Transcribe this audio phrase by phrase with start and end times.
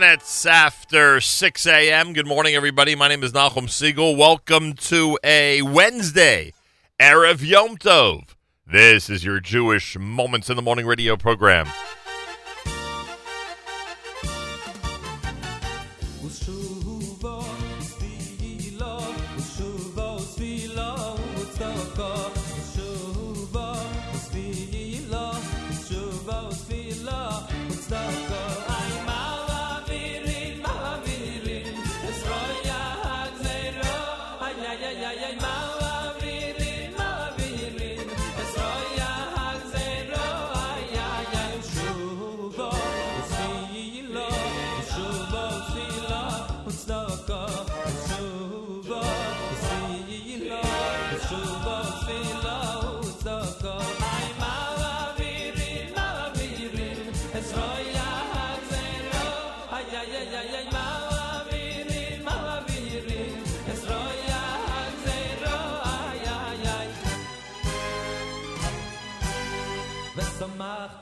[0.00, 2.14] minutes after 6 a.m.
[2.14, 2.96] Good morning, everybody.
[2.96, 4.16] My name is Nachum Siegel.
[4.16, 6.52] Welcome to a Wednesday,
[6.98, 8.30] Erev Yom Tov.
[8.66, 11.68] This is your Jewish Moments in the Morning radio program.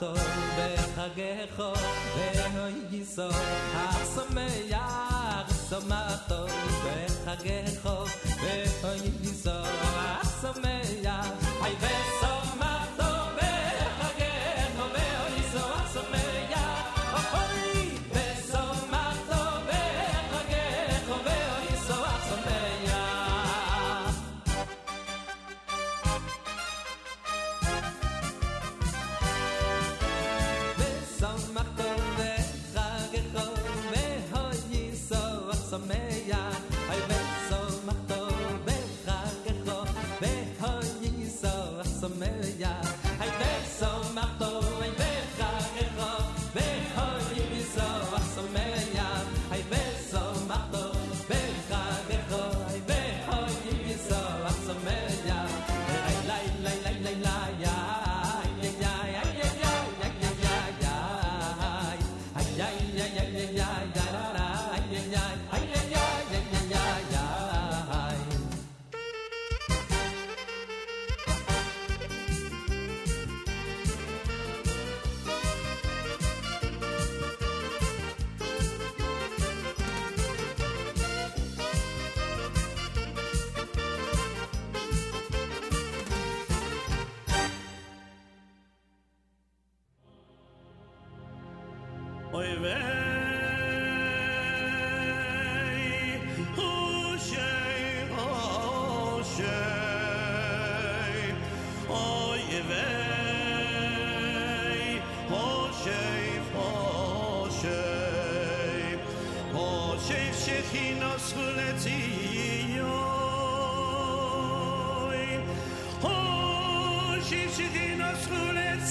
[0.02, 0.19] טוב
[0.58, 1.62] בחגיך
[2.16, 3.31] ואוי גיסו
[3.75, 6.50] אך שמח שמח טוב
[6.84, 7.88] בחגיך
[8.43, 9.50] ואוי גיסו
[10.20, 11.31] אך שמח
[11.62, 12.31] היי וסו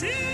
[0.02, 0.31] see.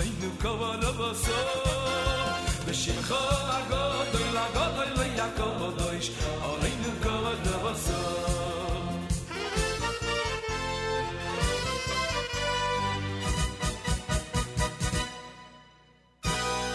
[0.00, 1.28] אין נו קוואלה באס
[2.68, 6.10] בשמחה גודל גודל יא קודויש
[6.62, 7.90] אין נו קוואלה באס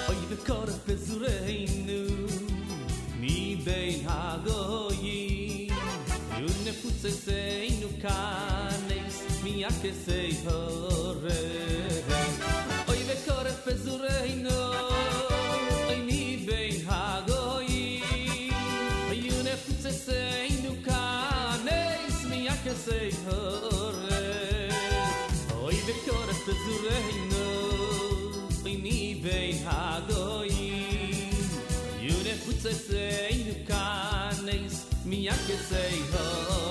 [0.09, 2.27] אויב איך קורף צו ריין נו
[3.19, 5.67] נידען האגיי
[6.39, 7.55] יונף צע
[35.69, 35.77] 最
[36.11, 36.64] 后。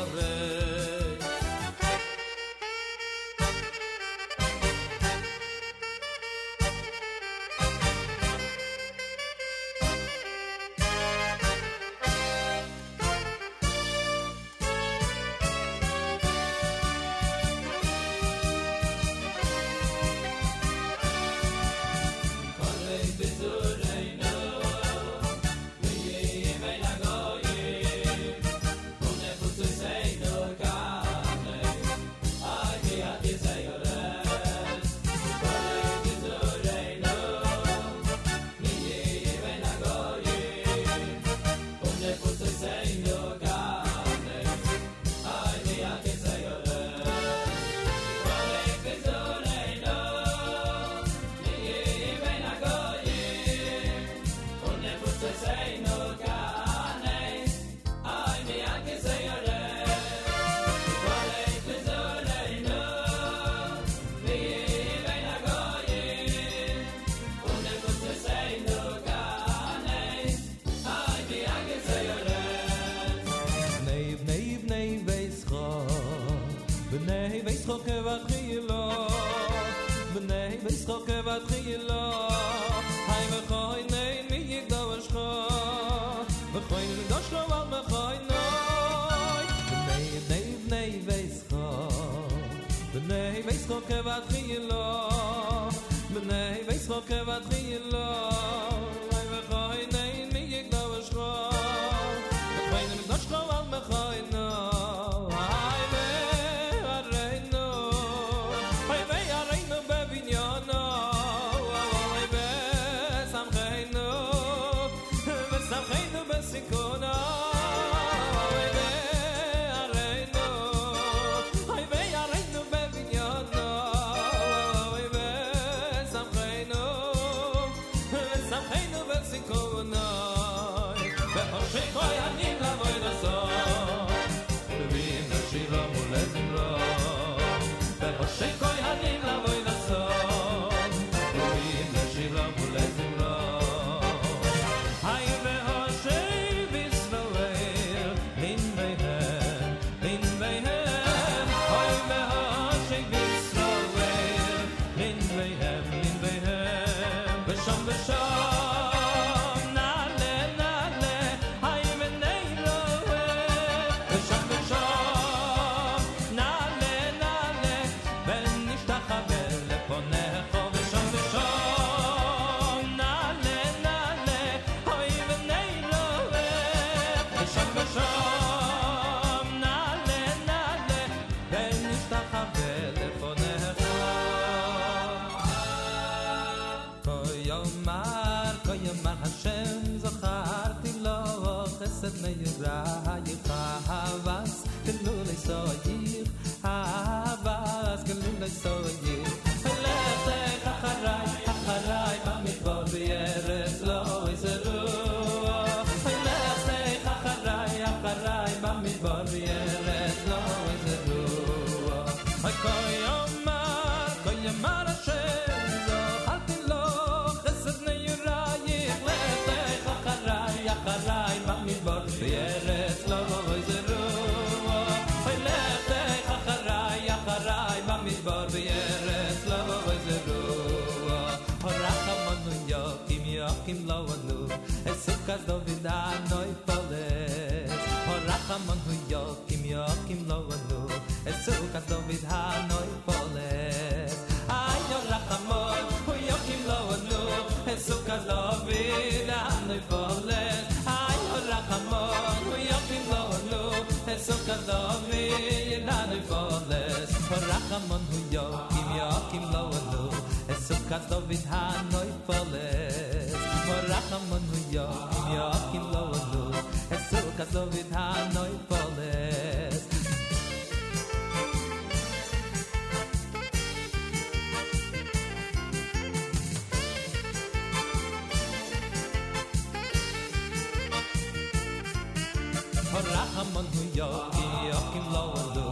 [283.14, 285.66] rahamon hu yogi yokim lower do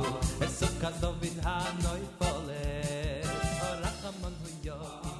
[0.44, 2.64] es so kadov in hanoi fole
[3.84, 5.11] rahamon hu yogi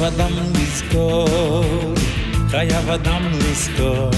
[0.00, 1.94] חייב אדם לזכור,
[2.50, 4.10] חייב אדם לזכור,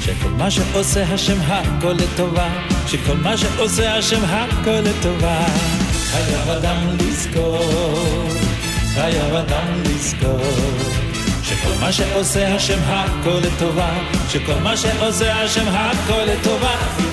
[0.00, 2.48] שכל מה שעושה השם הכל לטובה,
[2.86, 5.44] שכל מה שעושה השם הכל לטובה.
[6.10, 8.28] חייב אדם לזכור,
[8.94, 10.40] חייב אדם לזכור,
[11.42, 13.90] שכל מה שעושה השם הכל לטובה,
[14.28, 17.11] שכל מה שעושה השם הכל לטובה.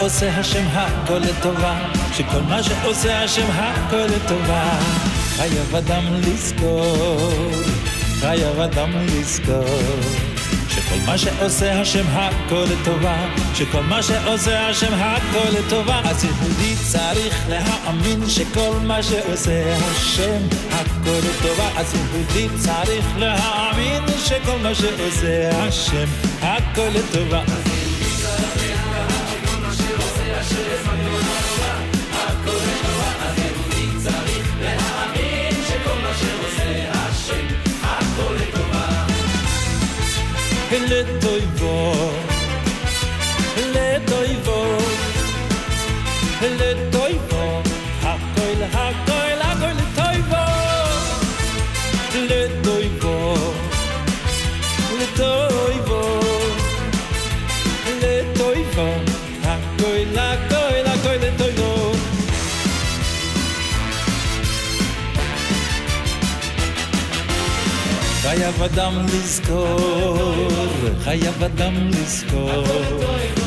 [0.00, 1.78] שעושה השם הכל לטובה,
[2.14, 4.78] שכל מה שעושה השם הכל לטובה.
[5.36, 7.50] חייב אדם לזכור,
[8.20, 10.00] חייב אדם לזכור,
[10.68, 13.16] שכל מה שעושה השם הכל לטובה,
[13.54, 21.18] שכל מה שעושה השם הכל לטובה, אז יהודי צריך להאמין שכל מה שעושה השם הכל
[21.28, 26.06] לטובה, אז יהודי צריך להאמין שכל מה שעושה השם
[26.42, 27.49] הכל לטובה.
[68.59, 70.47] חייב אדם לזכור,
[71.03, 72.63] חייב אדם לזכור,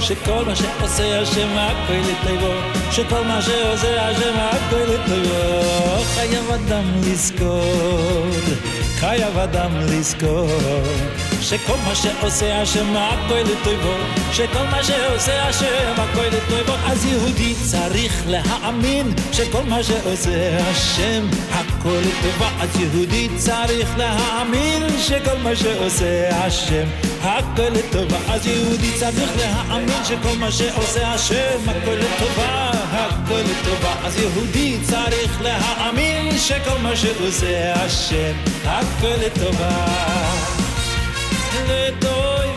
[0.01, 2.53] שכל מה שעושה השם הכל לטובו,
[2.93, 8.27] שכל מה שעושה השם הכל לטובו, חייב אדם לזכור,
[8.99, 10.49] חייב אדם לזכור,
[11.41, 13.95] שכל מה שעושה השם הכל לטובו,
[14.33, 21.27] שכל מה שעושה השם הכל לטובו, אז יהודי צריך להאמין שכל מה שעושה השם
[21.84, 26.88] הכל לטובה, אז יהודי צריך להאמין שכל מה שעושה השם
[27.22, 34.20] הכל לטובה, אז יהודי צריך להאמין שכל מה שעושה השם הכל לטובה, הכל לטובה, אז
[34.20, 38.34] יהודי צריך להאמין שכל מה שעושה השם
[38.66, 39.86] הכל לטובה.
[41.68, 42.53] לטויבו,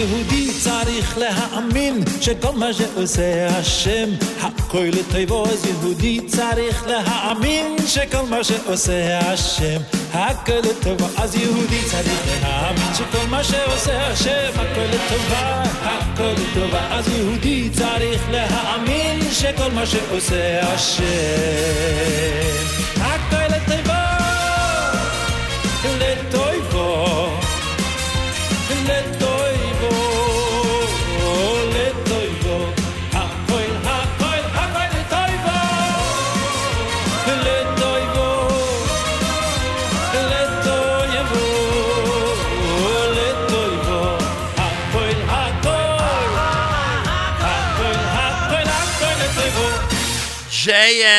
[0.00, 4.08] יהודי צריך להאמין שכל מה שעושה השם
[4.40, 9.80] הכל לטובו אז יהודי צריך להאמין שכל מה שעושה השם
[10.12, 17.08] הכל לטובה אז יהודי צריך להאמין שכל מה שעושה השם הכל לטובה הכל לטובה אז
[17.08, 21.06] יהודי צריך להאמין שכל מה שעושה השם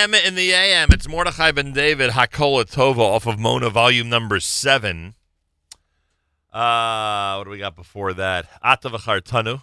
[0.03, 0.89] JM in the AM.
[0.91, 5.15] It's Mordechai Ben David Hakola Tova off of Mona Volume Number Seven.
[6.53, 8.49] Uh, what do we got before that?
[8.65, 9.63] Atavachar Tanu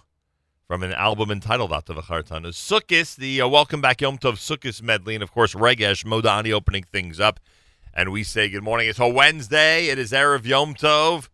[0.66, 2.48] from an album entitled Atavachar Tanu.
[2.52, 6.84] Sukkis, the uh, Welcome Back Yom Tov Sukkis medley, and of course Regesh Modani opening
[6.84, 7.38] things up.
[7.92, 8.88] And we say good morning.
[8.88, 9.88] It's a Wednesday.
[9.88, 11.28] It is Erev Yom Tov.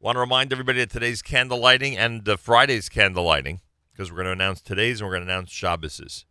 [0.00, 3.60] Want to remind everybody that today's candle lighting and uh, Friday's candle lighting,
[3.92, 6.24] because we're going to announce today's and we're going to announce Shabbos's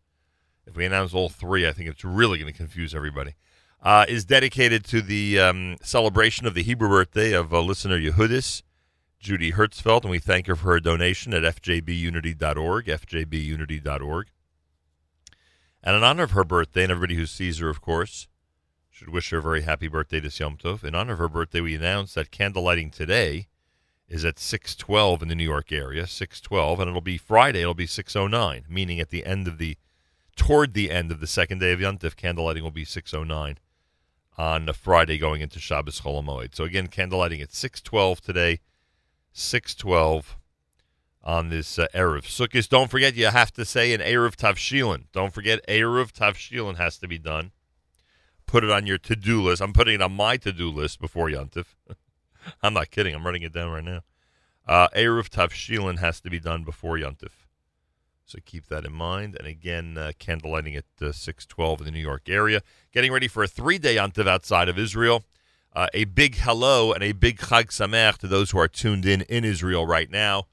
[0.68, 3.36] if we announce all three, I think it's really going to confuse everybody,
[3.82, 8.64] uh, is dedicated to the um, celebration of the Hebrew birthday of uh, listener Yehudis,
[9.20, 14.28] Judy Hertzfeld, and we thank her for her donation at fjbunity.org, fjbunity.org.
[15.84, 18.28] And in honor of her birthday, and everybody who sees her, of course,
[18.92, 20.84] should wish her a very happy birthday to Yom Tov.
[20.84, 23.48] In honor of her birthday, we announce that candle lighting today
[24.10, 27.86] is at 612 in the New York area, 612, and it'll be Friday, it'll be
[27.86, 29.78] 609, meaning at the end of the
[30.38, 33.58] toward the end of the second day of Yontif, candle lighting will be 609
[34.38, 36.56] on Friday going into Shabbos Chol Hamoed.
[36.56, 38.60] So again, candle lighting at 612 today,
[39.34, 40.38] 612
[41.24, 42.24] on this uh, Erev.
[42.24, 45.06] Sukkot, don't forget, you have to say an Eruv Tavshilin.
[45.12, 47.52] Don't forget, Eruv Tavshilin has to be done.
[48.46, 49.62] Put it on your to-do list.
[49.62, 51.66] I'm putting it on my to-do list before Yontif.
[52.64, 53.14] I'm not kidding.
[53.14, 54.02] I'm writing it down right now.
[54.66, 57.47] Uh, Eruv Tavshilin has to be done before Yontif.
[58.28, 59.38] So keep that in mind.
[59.40, 62.62] And again, uh, candle lighting at uh, 612 in the New York area.
[62.92, 65.24] Getting ready for a three-day Yontiv outside of Israel.
[65.74, 69.22] Uh, a big hello and a big Chag Sameach to those who are tuned in
[69.24, 70.48] in Israel right now,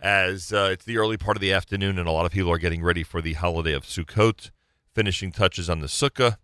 [0.00, 2.58] as uh, it's the early part of the afternoon and a lot of people are
[2.58, 4.50] getting ready for the holiday of Sukkot,
[4.92, 6.38] finishing touches on the Sukkah,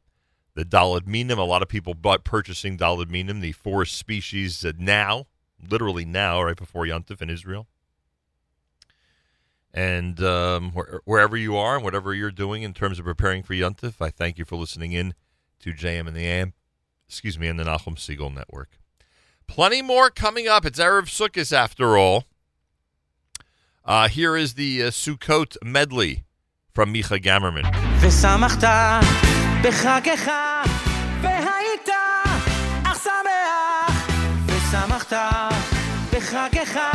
[0.54, 1.38] the Daled Minim.
[1.38, 5.26] A lot of people bought purchasing Daled Minim, the four species uh, now,
[5.66, 7.66] literally now, right before Yontif in Israel.
[9.74, 13.54] And um, wh- wherever you are and whatever you're doing in terms of preparing for
[13.54, 15.14] Yuntif, I thank you for listening in
[15.60, 16.52] to JM in the AM,
[17.08, 18.78] excuse me, and the Nachum Segal Network.
[19.46, 20.64] Plenty more coming up.
[20.66, 22.24] It's Erev Sukkot after all.
[23.84, 26.24] Uh, here is the uh, Sukkot medley
[26.72, 27.64] from Micha Gamerman.
[32.84, 34.08] אך שמח,
[34.46, 35.12] ושמחת
[36.12, 36.91] בחגך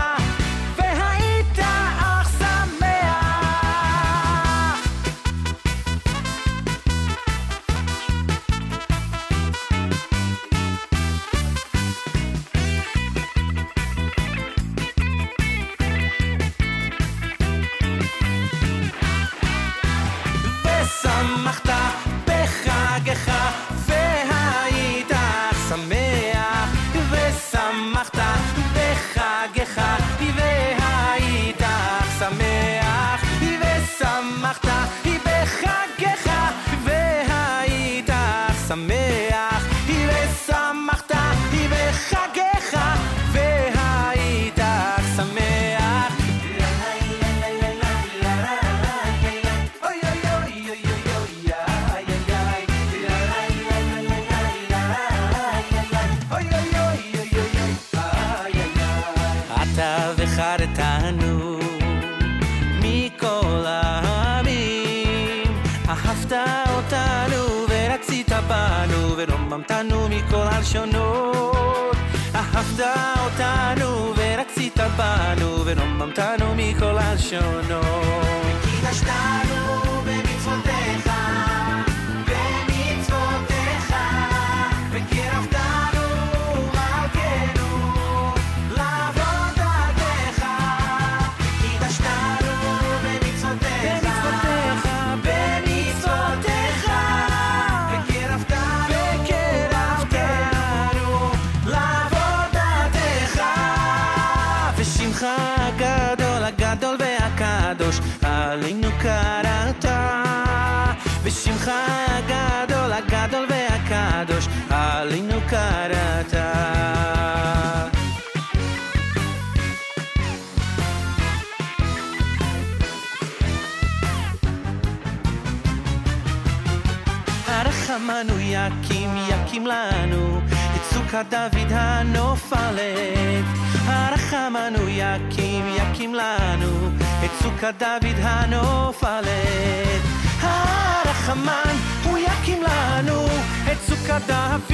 [128.17, 130.41] הרחמנו יקים יקים לנו
[130.75, 133.45] את סוכת דוד הנופלת.
[133.85, 136.89] הרחמנו יקים יקים לנו
[137.25, 140.01] את סוכת דוד הנופלת.
[140.41, 143.25] הרחמן הוא יקים לנו
[143.71, 144.73] את סוכת דוד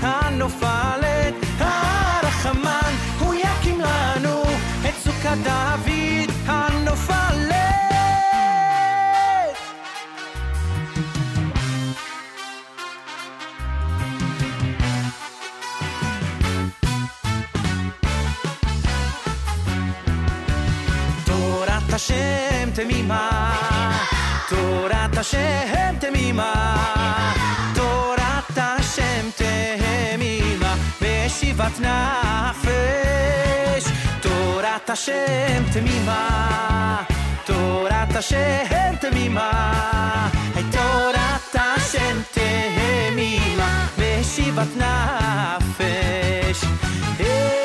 [0.00, 1.34] הנופלת.
[1.58, 4.42] הרחמן הוא יקים לנו
[4.88, 7.95] את סוכת דוד הנופלת
[22.75, 23.51] תמימה,
[24.49, 26.75] תורת השם תמימה,
[27.75, 32.71] תורת השם תמימה, בישיבת נפש.
[34.21, 37.03] תורת השם תמימה,
[37.45, 40.29] תורת השם תמימה,
[40.71, 46.65] תורת השם תמימה, בישיבת נפש.
[47.19, 47.64] עדות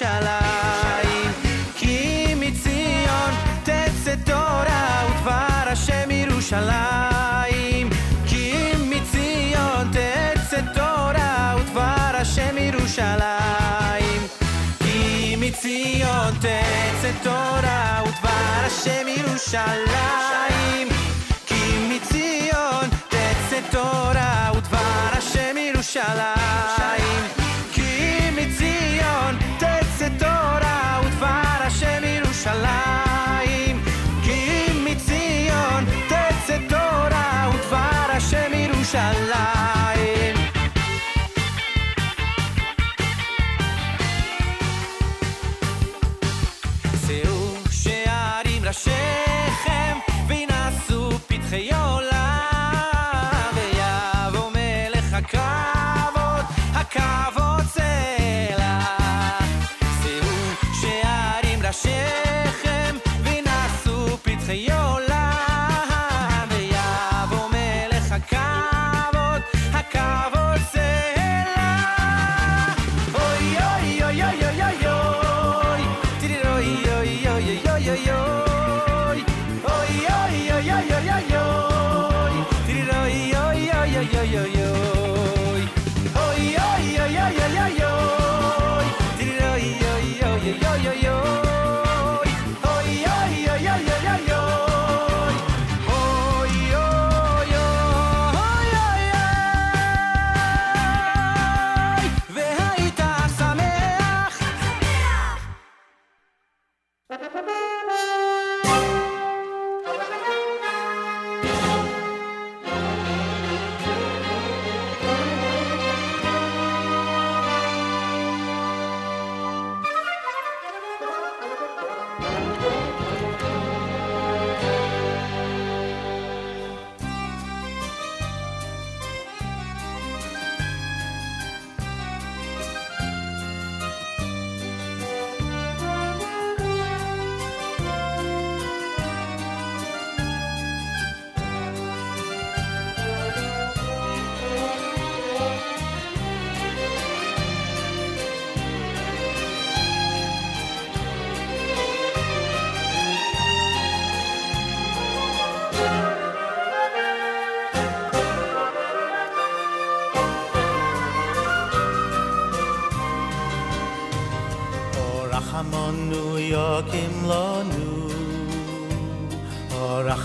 [0.00, 1.32] ירושלים.
[1.76, 7.90] כי מציון תצא תורה ודבר השם ירושלים.
[8.26, 14.22] כי מציון תצא תורה ודבר השם ירושלים.
[14.78, 20.88] כי מציון תצא תורה ודבר השם ירושלים.
[21.46, 26.95] כי מציון תצא תורה ודבר השם ירושלים.
[32.46, 33.05] shall I?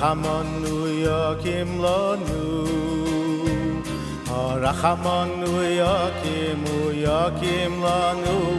[0.02, 2.66] Ahamon New York im lanu
[4.32, 7.84] oh, Ahamon New York im York im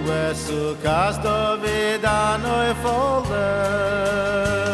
[0.07, 4.72] vesu kastov eda noy folder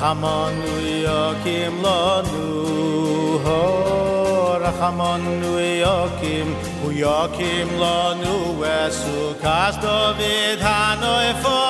[0.00, 4.58] Rachamanu Yokim Lanu Ho.
[4.58, 5.52] Rachamanu
[5.84, 11.69] Yokim Hu Yokim Lanu Esu Kas David Hanoi For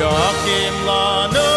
[0.00, 1.53] yakim lanu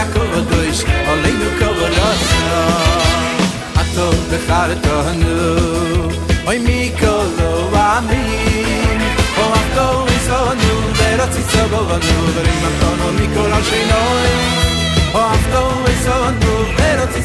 [0.00, 2.22] ja kol dois alle nu kol das
[3.76, 5.36] hat du de hart to hanu
[6.50, 7.28] oi mi kol
[7.84, 8.22] a mi
[9.42, 12.16] o a kol is on du der ti so go va nu
[12.62, 13.52] ma kono mi kol
[15.18, 16.02] o a kol is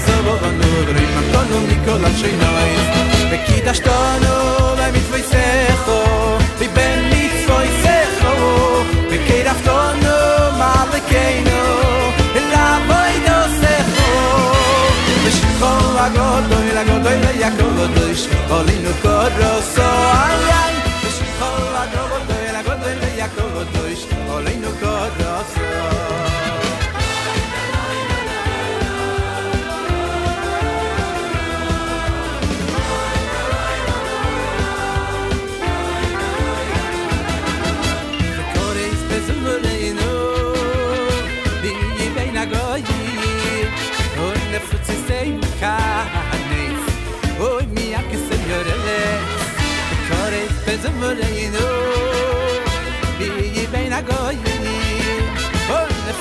[0.05, 0.69] so go va nu
[1.15, 2.35] ma kono mi kol al shei
[4.93, 6.04] mi tvoi
[16.04, 20.74] ושכו הגודוי לגודוי ויקודש עלינו קורסו איי איי
[21.06, 25.23] ושכו הגודוי לגודוי ויקודש עלינו קורסו Kores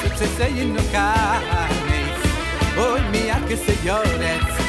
[0.03, 2.21] sırf size yine kalmayız
[2.79, 4.64] Olmayan kısa yönet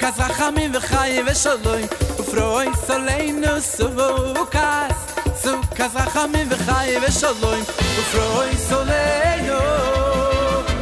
[0.00, 1.84] Kas rachamim vechai vesholoi
[2.20, 4.08] Ufroi soleinu suvo
[4.42, 4.96] ukas
[5.42, 7.60] Su kas rachamim vechai vesholoi
[8.00, 9.60] Ufroi soleinu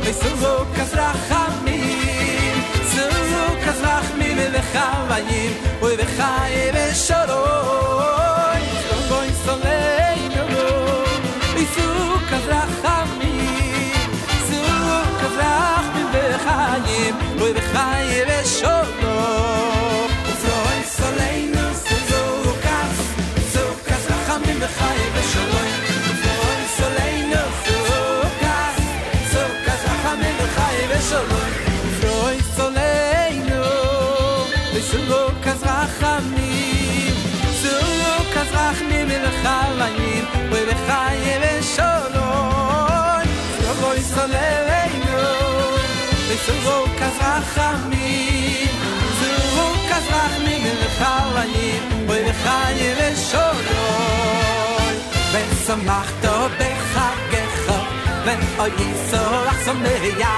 [0.04, 2.56] Ve suvo kas rachamim
[2.92, 5.52] Suvo kas rachamim vechavayim
[38.70, 42.28] ach mir mir khalayn we de khaye we shono
[43.64, 45.22] yo koy soleyno
[46.28, 48.10] de sugo kazakhami
[49.20, 50.82] sugo kazakhami mir.
[50.98, 53.86] Khalayn we de khaye we shono
[55.32, 57.78] ben samacht ob de khage kho
[58.26, 58.76] ben oy
[59.08, 59.66] so ach
[60.22, 60.36] ya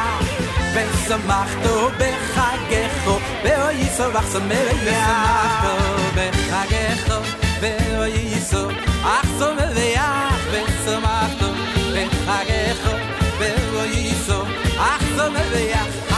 [0.75, 5.05] ben samacht ob de khage kho be oy so ach so me ya
[6.17, 8.71] ben khage kho be ach so
[9.05, 9.27] ach
[14.79, 16.10] ach so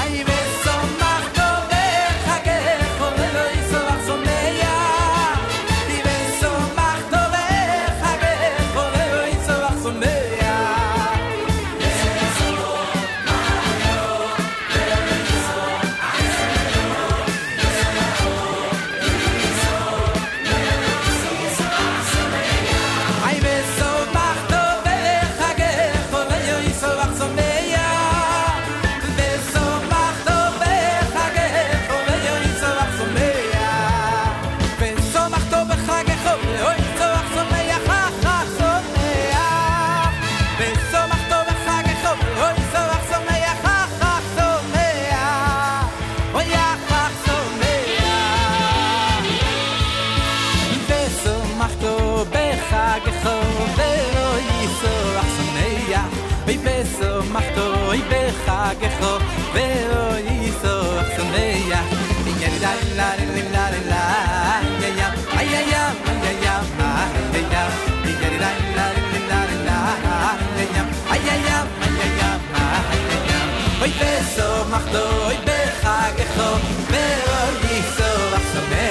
[74.72, 76.48] machdo oy be khag kho
[76.90, 77.02] be
[77.38, 78.84] oy so vas be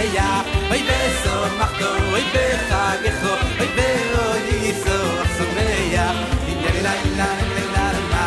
[0.73, 0.99] oy be
[2.15, 3.32] oy be khag kho
[3.63, 3.88] oy be
[4.25, 4.49] oy
[4.84, 6.07] so vas be ya
[6.51, 7.29] in der la la
[7.75, 8.23] la la ma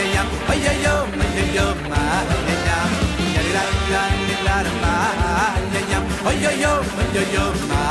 [0.00, 1.44] oy ya yo ma ya
[6.62, 7.84] yo oy yo yo ma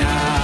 [0.00, 0.39] yo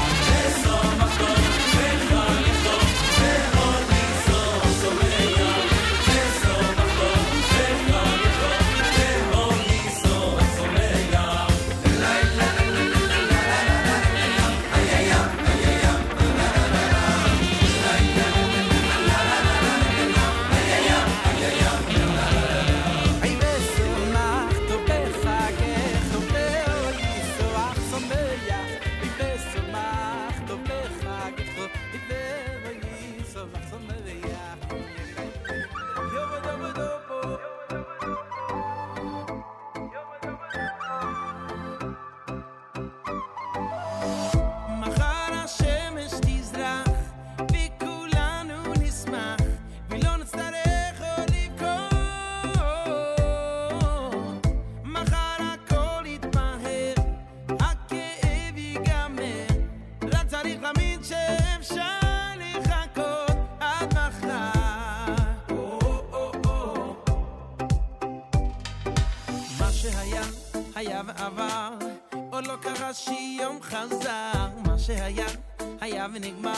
[76.16, 76.55] enigma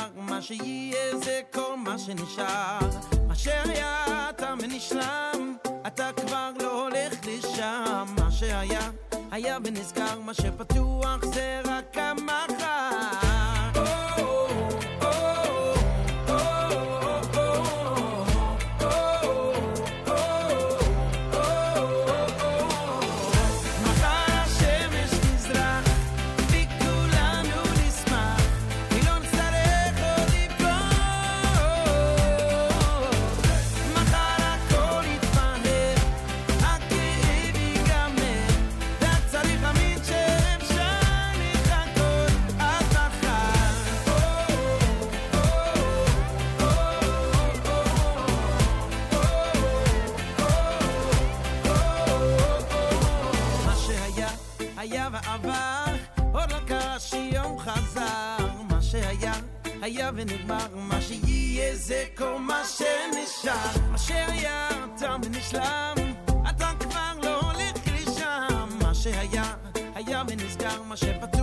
[63.94, 65.94] אשר ירתם ונשלם,
[66.50, 68.68] אתה כבר לא הולך לשם.
[68.82, 69.54] מה שהיה,
[69.94, 71.37] היה ונסגר, מה שפתח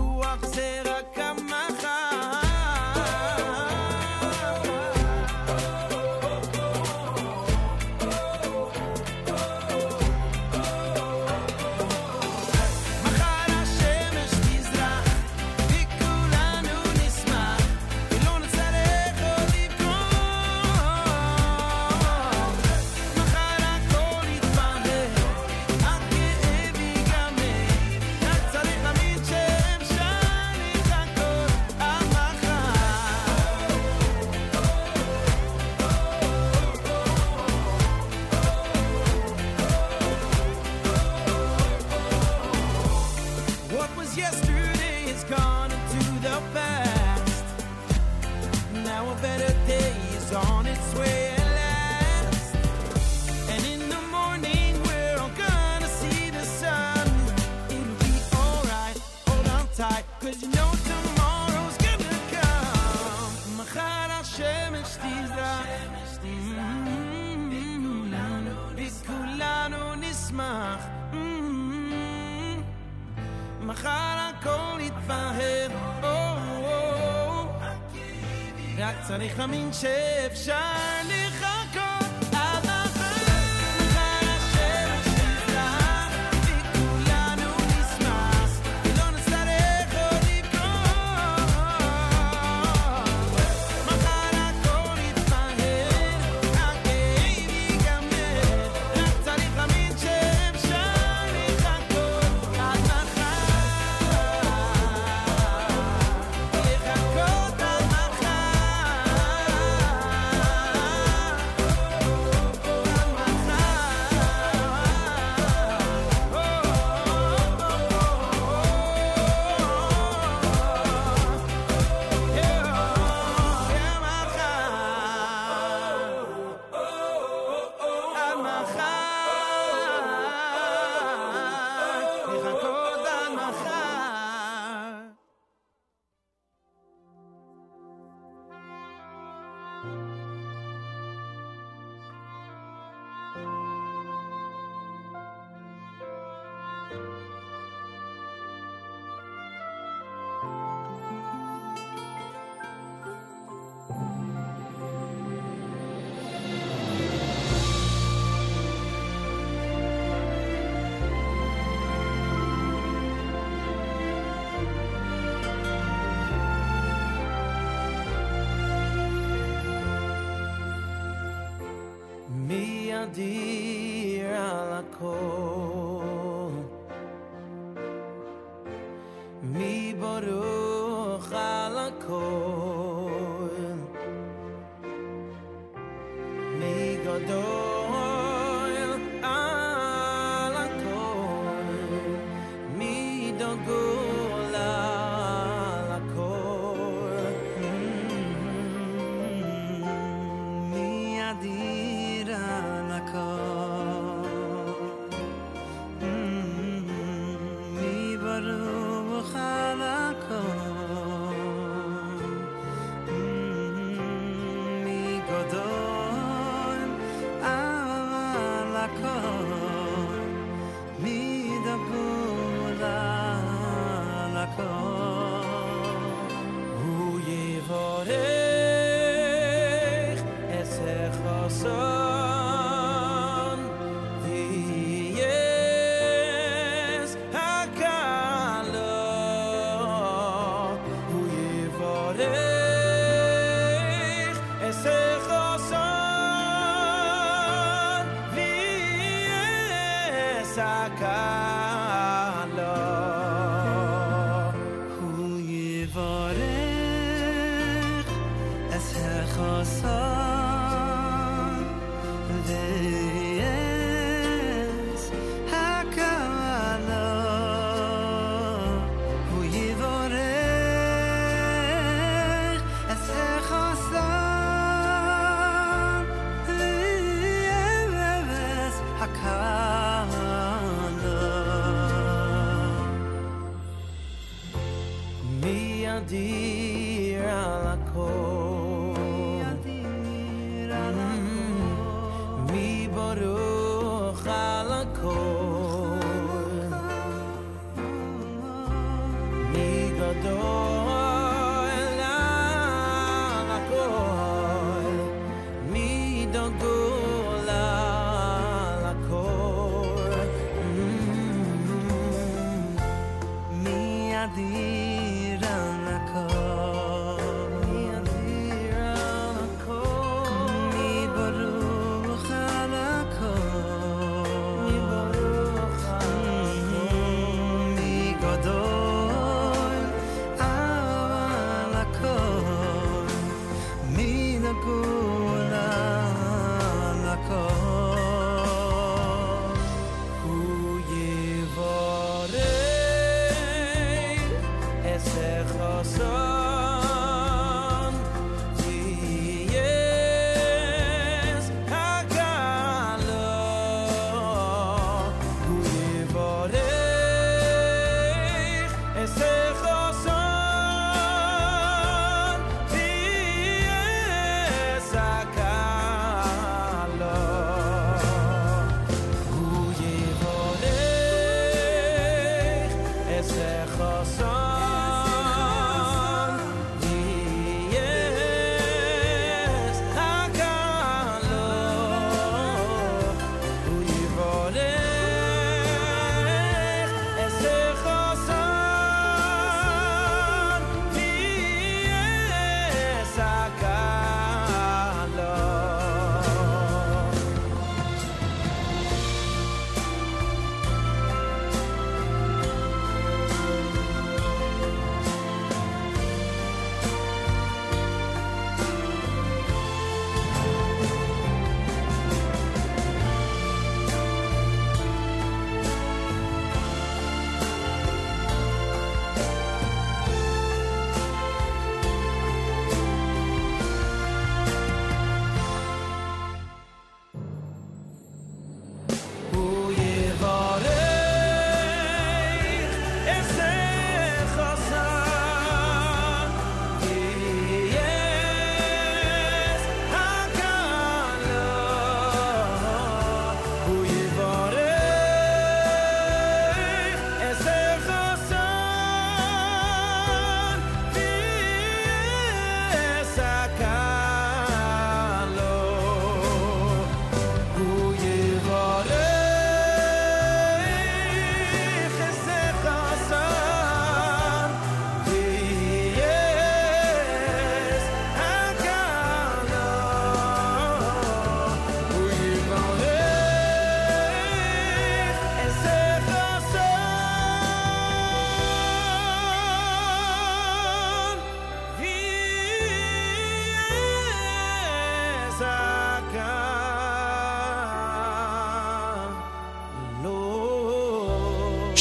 [79.08, 81.14] צריך להאמין שאפשר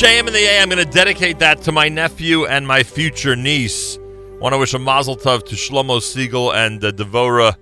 [0.05, 0.65] JM in the AM.
[0.65, 3.99] I'm going to dedicate that to my nephew and my future niece.
[4.39, 7.57] Want to wish a mazel tov to Shlomo Segal and uh, Devora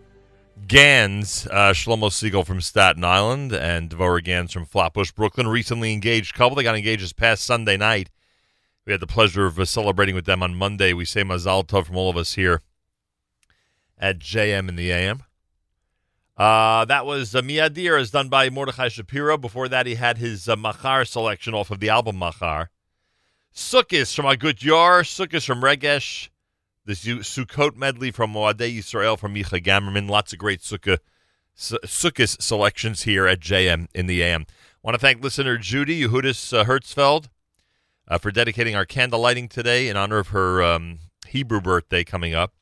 [0.67, 1.47] Gans.
[1.47, 5.47] Uh, Shlomo Segal from Staten Island and Devora Gans from Flatbush, Brooklyn.
[5.47, 6.57] Recently engaged couple.
[6.57, 8.11] They got engaged this past Sunday night.
[8.87, 10.93] We had the pleasure of uh, celebrating with them on Monday.
[10.93, 12.61] We say mazel tov from all of us here
[13.97, 15.23] at JM in the AM.
[16.37, 19.37] Uh, that was uh, Miadir, as done by Mordechai Shapiro.
[19.37, 22.71] Before that, he had his uh, Machar selection off of the album Machar.
[23.55, 26.31] Sukkis from Agut Yar, Sukkis from Regesh,
[26.87, 30.09] the Su- Sukkot medley from Moadei Yisrael from Micha Gamerman.
[30.09, 30.99] Lots of great Sukkah,
[31.55, 34.47] Su- Sukkis selections here at JM in the AM.
[34.49, 37.29] I Want to thank listener Judy Yehudis uh, Hertzfeld
[38.09, 42.35] uh, for dedicating our candle lighting today in honor of her um, Hebrew birthday coming
[42.35, 42.55] up.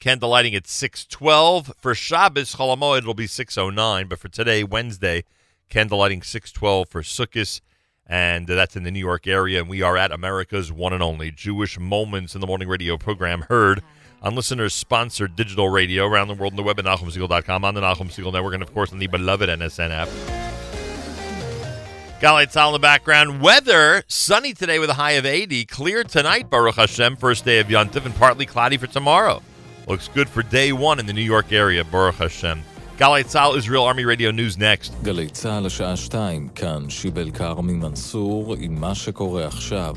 [0.00, 1.72] Candle lighting at 612.
[1.76, 4.06] For Shabbos, Cholamoid, it'll be 609.
[4.06, 5.24] But for today, Wednesday,
[5.68, 7.60] candle lighting 612 for Sukkot.
[8.06, 9.60] And that's in the New York area.
[9.60, 13.42] And we are at America's one and only Jewish Moments in the Morning radio program,
[13.48, 13.82] heard
[14.22, 17.80] on listeners sponsored digital radio around the world on the web at NachumSegal.com, on the
[17.80, 20.08] Nachum Segal Network, and of course on the beloved NSN app.
[22.20, 23.40] Galei Tzahal in the background.
[23.40, 25.66] Weather sunny today with a high of 80.
[25.66, 29.42] Clear tonight, Baruch Hashem, first day of Yontif, and partly cloudy for tomorrow.
[29.87, 32.63] Looks good for day one in the New York area, Baruch Hashem.
[32.97, 34.91] Galay Tzal, Israel Army Radio News next.
[35.03, 39.95] גלי צה"ל השעה שתיים, כאן שיבל כרמי מנסור עם מה שקורה עכשיו.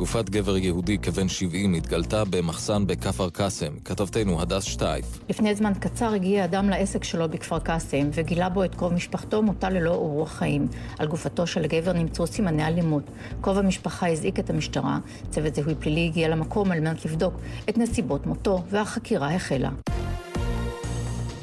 [0.00, 3.72] גופת גבר יהודי כבן 70 התגלתה במחסן בכפר קאסם.
[3.84, 5.04] כתבתנו הדס שטייף.
[5.28, 9.70] לפני זמן קצר הגיע אדם לעסק שלו בכפר קאסם וגילה בו את קרוב משפחתו מותה
[9.70, 10.68] ללא אורח חיים.
[10.98, 13.02] על גופתו של הגבר נמצאו סימני אלימות.
[13.40, 14.98] קרוב המשפחה הזעיק את המשטרה.
[15.30, 17.34] צוות זיהוי פלילי הגיע למקום על מנת לבדוק
[17.68, 19.70] את נסיבות מותו והחקירה החלה.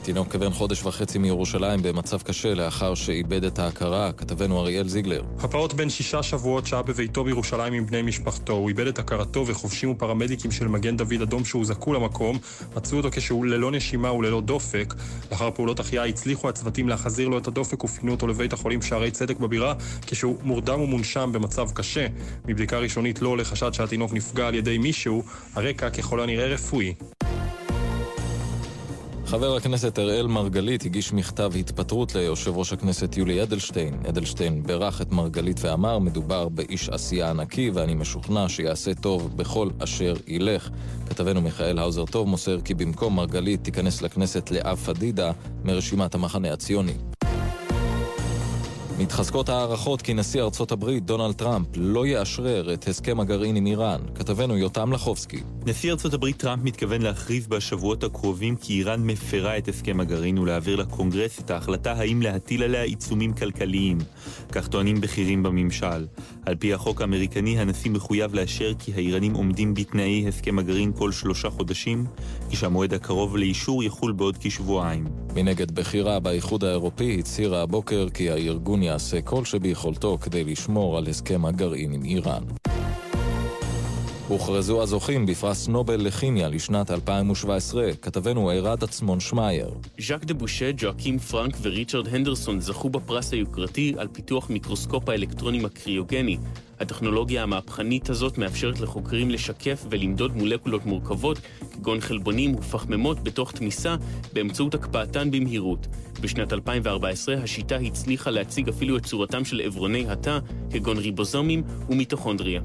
[0.08, 4.12] תינוק כבן חודש וחצי מירושלים במצב קשה לאחר שאיבד את ההכרה.
[4.12, 5.24] כתבנו אריאל זיגלר.
[5.40, 8.54] הפעוט בן שישה שבועות שהה בביתו בירושלים עם בני משפחתו.
[8.54, 12.38] הוא איבד את הכרתו וחובשים ופרמדיקים של מגן דוד אדום שהוזעקו למקום,
[12.76, 14.94] מצאו אותו כשהוא ללא נשימה וללא דופק.
[15.32, 19.40] לאחר פעולות החייאה הצליחו הצוותים להחזיר לו את הדופק ופינו אותו לבית החולים שערי צדק
[19.40, 19.74] בבירה,
[20.06, 22.08] כשהוא מורדם ומונשם במצב קשה.
[22.46, 25.24] מבדיקה ראשונית לא עולה חשד שהתינוק נפגע על ידי מישהו,
[25.56, 26.94] הרקע ככל הנראה רפואי.
[29.28, 33.94] חבר הכנסת אראל מרגלית הגיש מכתב התפטרות ליושב ראש הכנסת יולי אדלשטיין.
[34.10, 40.14] אדלשטיין בירך את מרגלית ואמר, מדובר באיש עשייה ענקי ואני משוכנע שיעשה טוב בכל אשר
[40.28, 40.70] ילך.
[41.10, 45.32] כתבנו מיכאל האוזר טוב מוסר כי במקום מרגלית תיכנס לכנסת לאה פדידה
[45.64, 46.94] מרשימת המחנה הציוני.
[49.00, 54.02] מתחזקות הערכות כי נשיא ארצות הברית, דונלד טראמפ, לא יאשרר את הסכם הגרעין עם איראן.
[54.16, 55.44] כתבנו יותם לחובסקי.
[55.66, 60.76] נשיא ארצות הברית טראמפ מתכוון להכריז בשבועות הקרובים כי איראן מפרה את הסכם הגרעין ולהעביר
[60.76, 63.98] לקונגרס את ההחלטה האם להטיל עליה עיצומים כלכליים.
[64.52, 66.06] כך טוענים בכירים בממשל.
[66.46, 71.50] על פי החוק האמריקני, הנשיא מחויב לאשר כי האיראנים עומדים בתנאי הסכם הגרעין כל שלושה
[71.50, 72.06] חודשים,
[72.50, 75.08] כשהמועד הקרוב לאישור יחול בעוד כשבועיים.
[75.38, 81.46] מנגד בכירה באיחוד האירופי הצהירה הבוקר כי הארגון יעשה כל שביכולתו כדי לשמור על הסכם
[81.46, 82.44] הגרעין עם איראן.
[84.28, 89.70] הוכרזו הזוכים בפרס נובל לכימיה לשנת 2017, כתבנו ערד עצמון שמייר.
[90.00, 96.38] ז'אק דה בושה, ג'ואקים פרנק וריצ'רד הנדרסון זכו בפרס היוקרתי על פיתוח מיקרוסקופ האלקטרונים הקריוגני.
[96.80, 101.40] הטכנולוגיה המהפכנית הזאת מאפשרת לחוקרים לשקף ולמדוד מולקולות מורכבות,
[101.72, 103.96] כגון חלבונים ופחמימות בתוך תמיסה,
[104.34, 105.88] באמצעות הקפאתן במהירות.
[106.22, 110.40] בשנת 2014 השיטה הצליחה להציג אפילו את צורתם של עברוני התא,
[110.72, 112.62] כגון ריבוזומים ומיטוכונדריה.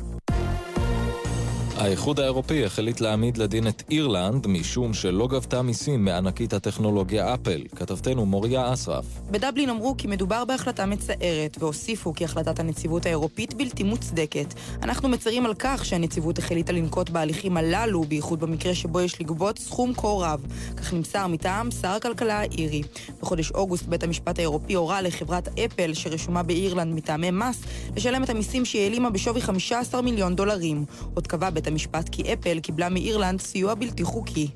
[1.82, 7.62] האיחוד האירופי החליט להעמיד לדין את אירלנד משום שלא גבתה מיסים מענקית הטכנולוגיה אפל.
[7.76, 9.04] כתבתנו מוריה אסרף.
[9.30, 14.54] בדבלין אמרו כי מדובר בהחלטה מצערת, והוסיפו כי החלטת הנציבות האירופית בלתי מוצדקת.
[14.82, 19.94] אנחנו מצרים על כך שהנציבות החליטה לנקוט בהליכים הללו, בייחוד במקרה שבו יש לגבות סכום
[19.94, 20.46] כה רב.
[20.76, 22.82] כך נמסר מטעם שר הכלכלה האירי.
[23.20, 27.62] בחודש אוגוסט בית המשפט האירופי הורה לחברת אפל, שרשומה באירלנד מטעמי מס,
[27.96, 30.84] לשלם את המיסים שהיא העלימה בשווי 15 מיליון דולרים.
[31.14, 34.48] עוד קבע בית המשפט כי אפל קיבלה מאירלנד סיוע בלתי חוקי.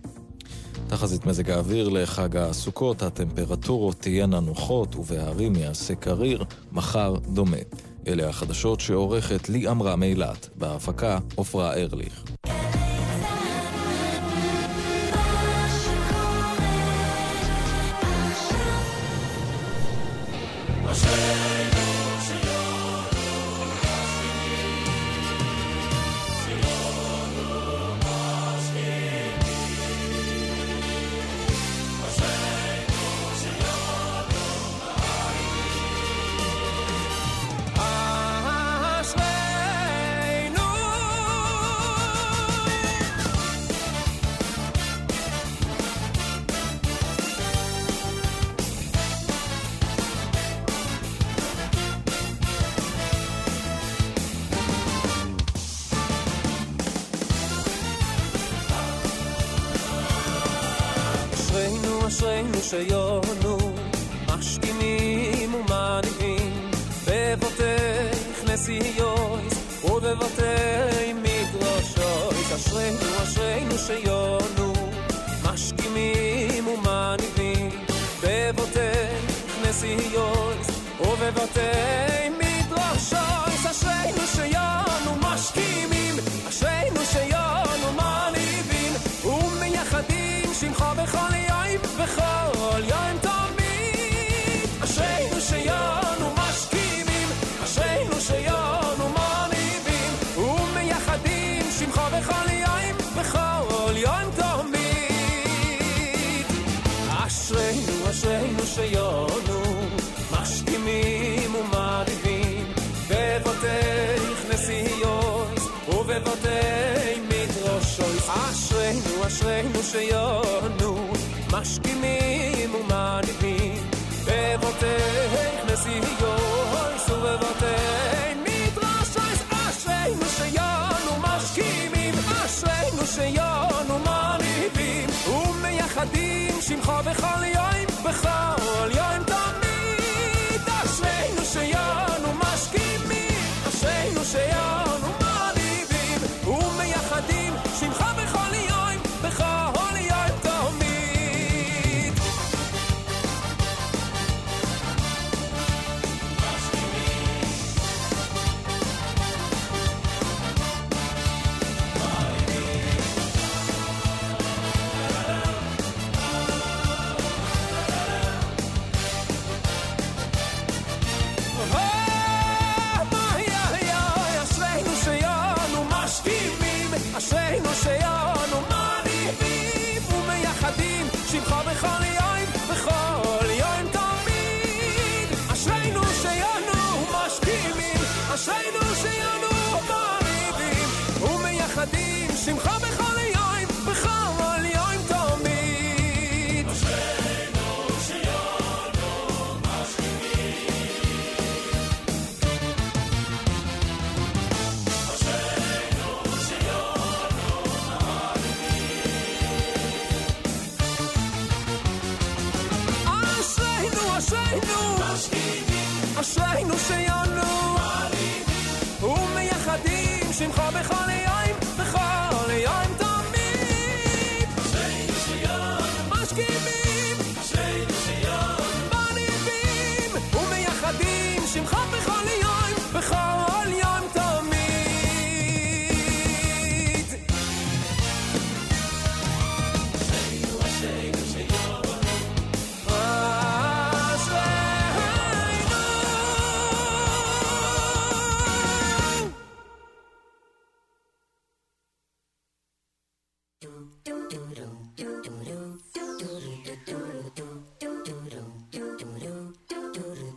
[0.88, 7.56] תחזית מזג האוויר לחג הסוכות, הטמפרטורות תהיינה נוחות ובהרים יעשה קריר, מחר דומה.
[8.06, 12.24] אלה החדשות שעורכת לי אמרה מאילת, בהפקה עופרה ארליך.
[20.96, 21.45] Yeah.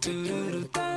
[0.09, 0.88] do do do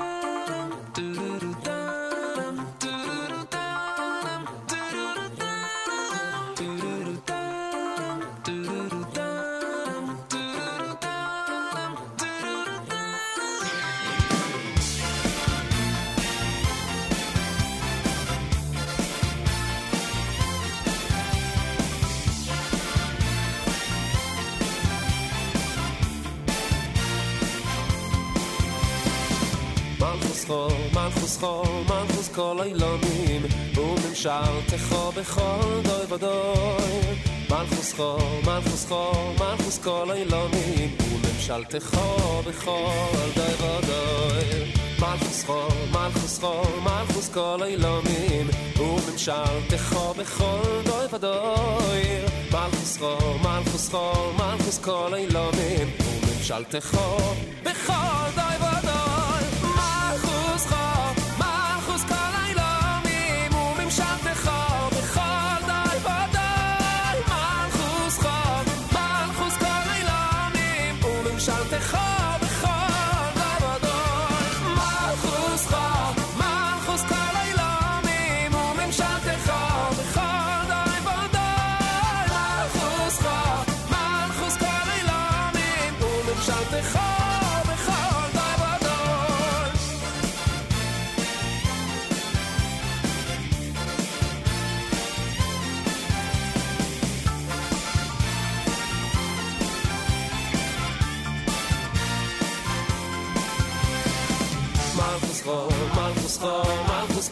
[31.14, 33.43] מלכוס חול, מלכוס כל אילומים,
[33.76, 37.16] וממשלתך בכל דוי ודוי.
[37.51, 41.98] מלכוס חול, מלכוס חול, מלכוס כל אילומים, וממשלתך
[42.47, 42.90] בכל
[43.34, 44.72] דוי ודוי.
[45.01, 48.47] מלכוס חול, מלכוס חול, מלכוס כל אילומים,
[48.78, 52.02] וממשלתך בכל דוי ודוי.
[52.52, 56.98] מלכוס חול, מלכוס חול, מלכוס כל אילומים, וממשלתך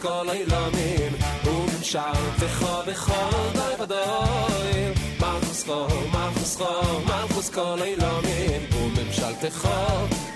[0.00, 1.12] כל אילומים
[1.44, 9.68] ומשלתך בכל די ודוי מלכוס חו, מלכוס חו, מלכוס כל אילומים וממשלתך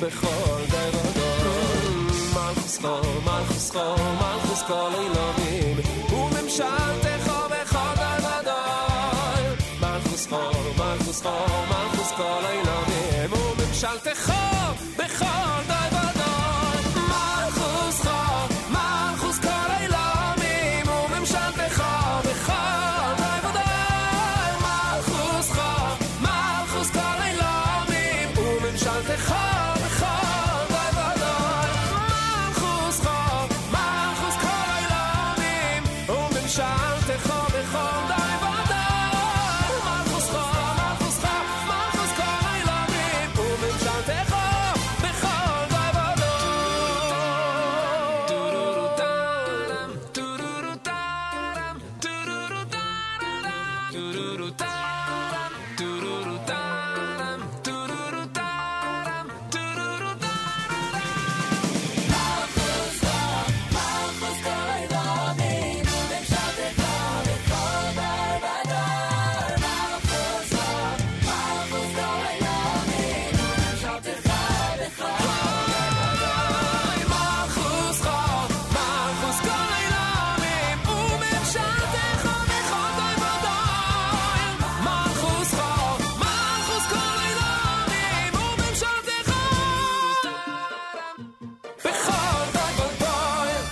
[0.01, 1.94] בכל די ודוי
[2.34, 5.76] מלכוס חו, מלכוס חו, מלכוס כל אילומים
[6.12, 9.44] וממשלתך בכל די ודוי
[9.80, 10.36] מלכוס חו,
[10.78, 11.28] מלכוס חו,
[11.68, 14.13] מלכוס כל אילומים וממשלתך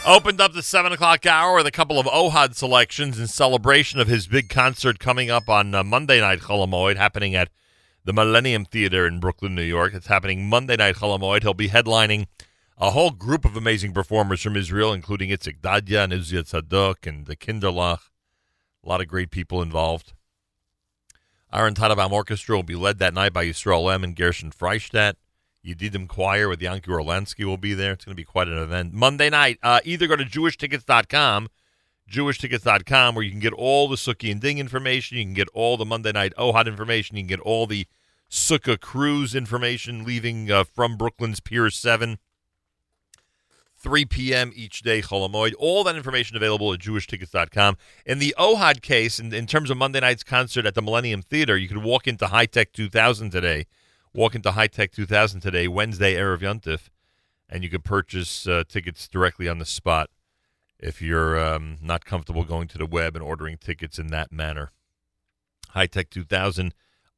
[0.05, 4.07] Opened up the 7 o'clock hour with a couple of Ohad selections in celebration of
[4.09, 7.49] his big concert coming up on uh, Monday night Cholamoid, happening at
[8.03, 9.93] the Millennium Theater in Brooklyn, New York.
[9.93, 11.43] It's happening Monday night Cholamoid.
[11.43, 12.25] He'll be headlining
[12.77, 17.37] a whole group of amazing performers from Israel, including Itzik Dadya and Tzadok and the
[17.37, 17.99] Kinderlach.
[18.83, 20.11] A lot of great people involved.
[21.53, 24.03] Aaron Teitelbaum Orchestra will be led that night by Yisrael M.
[24.03, 25.13] and Gershon Freistadt.
[25.65, 27.93] Yedidim Choir with Yanki Orlansky will be there.
[27.93, 28.93] It's going to be quite an event.
[28.93, 31.49] Monday night, uh, either go to jewishtickets.com,
[32.11, 35.17] jewishtickets.com, where you can get all the Sukkah and Ding information.
[35.17, 37.15] You can get all the Monday night Ohad information.
[37.15, 37.87] You can get all the
[38.29, 42.17] Sukkah cruise information leaving uh, from Brooklyn's Pier 7.
[43.77, 44.51] 3 p.m.
[44.55, 45.53] each day, Cholamoid.
[45.59, 47.77] All that information available at jewishtickets.com.
[48.05, 51.57] In the Ohad case, in, in terms of Monday night's concert at the Millennium Theater,
[51.57, 53.65] you could walk into High Tech 2000 today.
[54.15, 56.89] Walk into High Tech 2000 today, Wednesday, Erev Yontif,
[57.49, 60.11] and you can purchase uh, tickets directly on the spot
[60.77, 64.71] if you're um, not comfortable going to the web and ordering tickets in that manner.
[65.69, 66.75] High Tech 2000,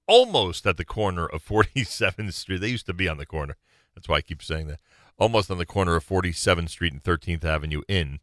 [0.08, 2.62] almost at the corner of 47th Street.
[2.62, 3.58] They used to be on the corner.
[3.94, 4.80] That's why I keep saying that.
[5.18, 8.20] Almost on the corner of 47th Street and 13th Avenue in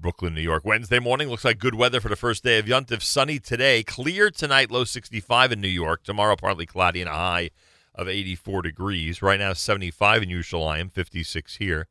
[0.00, 0.64] Brooklyn, New York.
[0.64, 3.02] Wednesday morning looks like good weather for the first day of Yontif.
[3.02, 6.02] Sunny today, clear tonight, low 65 in New York.
[6.02, 7.50] Tomorrow, partly cloudy and a high
[7.96, 9.22] of 84 degrees.
[9.22, 11.88] Right now, 75 in Yerushalayim, 56 here.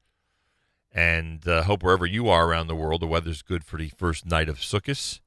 [0.91, 4.26] And uh, hope wherever you are around the world, the weather's good for the first
[4.26, 5.19] night of Sukkot.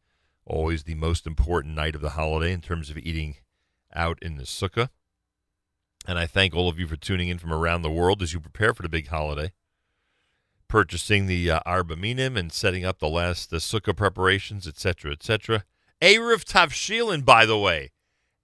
[0.47, 3.37] Always the most important night of the holiday in terms of eating
[3.95, 4.89] out in the Sukkah.
[6.07, 8.41] And I thank all of you for tuning in from around the world as you
[8.41, 9.53] prepare for the big holiday.
[10.69, 15.65] Purchasing the uh, Arba Minim and setting up the last the Sukkah preparations, etc., etc.
[16.01, 17.91] Eruv Tavshilin, by the way.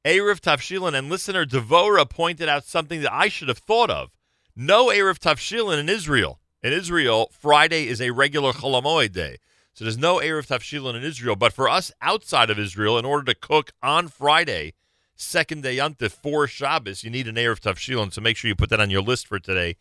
[0.05, 4.11] Eruv Tavshilin and listener Devora pointed out something that I should have thought of.
[4.55, 6.41] No Eruv Tavshilin in Israel.
[6.63, 9.39] In Israel, Friday is a regular Cholamoid day.
[9.73, 11.37] So there's no Eruv Tavshilin in Israel.
[11.37, 14.75] But for us outside of Israel, in order to cook on Friday,
[15.17, 18.13] second day Yontif for Shabbos, you need an Eruv Tavshilin.
[18.13, 19.77] So make sure you put that on your list for today.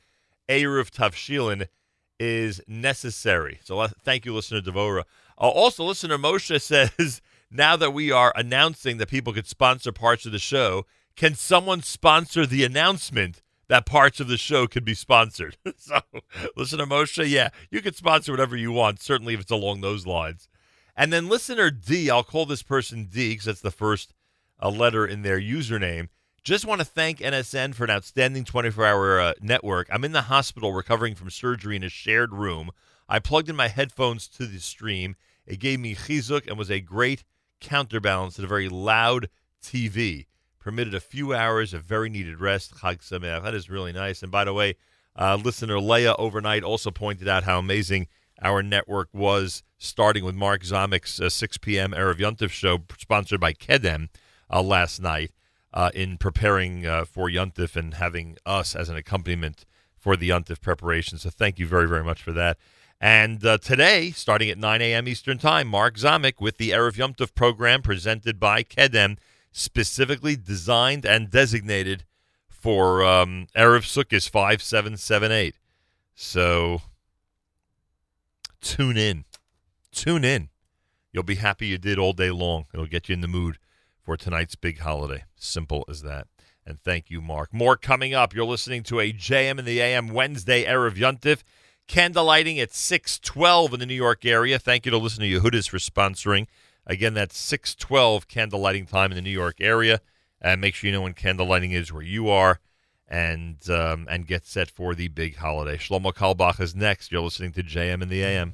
[0.48, 1.68] Eruv Tavshilin
[2.18, 3.60] is necessary.
[3.64, 5.04] So uh, thank you, listener Devora.
[5.38, 7.22] Uh, also, listener Moshe says,
[7.54, 10.86] now that we are announcing that people could sponsor parts of the show,
[11.16, 15.58] can someone sponsor the announcement that parts of the show could be sponsored?
[15.78, 16.00] so,
[16.56, 20.50] listener Moshe, yeah, you can sponsor whatever you want, certainly if it's along those lines.
[20.96, 24.14] And then listener D, I'll call this person D because that's the first
[24.62, 26.10] uh, letter in their username.
[26.44, 29.88] Just want to thank NSN for an outstanding 24 hour uh, network.
[29.92, 32.70] I'm in the hospital recovering from surgery in a shared room.
[33.08, 35.16] I plugged in my headphones to the stream.
[35.46, 37.24] It gave me chizuk and was a great
[37.64, 39.30] counterbalance to the very loud
[39.64, 40.28] TV.
[40.60, 42.76] Permitted a few hours of very needed rest.
[42.76, 43.44] Chag Sameach.
[43.44, 44.22] That is really nice.
[44.22, 44.76] And by the way,
[45.16, 48.08] uh, listener Leah overnight also pointed out how amazing
[48.42, 51.92] our network was, starting with Mark Zamek's uh, 6 p.m.
[51.92, 54.10] Erev Yontif show, sponsored by Kedem
[54.50, 55.32] uh, last night,
[55.74, 59.66] uh, in preparing uh, for Yontif and having us as an accompaniment
[59.98, 61.18] for the Yuntif preparation.
[61.18, 62.58] So thank you very, very much for that.
[63.04, 65.10] And uh, today, starting at 9 a.m.
[65.10, 69.18] Eastern Time, Mark Zamek with the Erev Yom Tov program presented by Kedem,
[69.52, 72.06] specifically designed and designated
[72.48, 75.56] for um, Erev Sukkot 5778.
[76.16, 76.82] So
[78.62, 79.26] tune in.
[79.92, 80.48] Tune in.
[81.12, 82.68] You'll be happy you did all day long.
[82.74, 83.58] It'll get you in the mood
[84.02, 85.26] for tonight's big holiday.
[85.36, 86.28] Simple as that.
[86.66, 87.54] And thank you, Mark.
[87.54, 88.34] More coming up.
[88.34, 90.96] You're listening to a JM in the AM Wednesday Erev
[91.88, 92.14] Yuntif.
[92.14, 94.60] Candlelighting at 612 in the New York area.
[94.60, 96.48] Thank you to Listen to Yehudis for sponsoring.
[96.86, 100.02] Again, that's 612 candlelighting time in the New York area.
[100.42, 102.60] And make sure you know when candlelighting is where you are
[103.08, 105.78] and um, and get set for the big holiday.
[105.78, 107.12] Shlomo Carlebach is next.
[107.12, 108.54] You're listening to JM in the AM.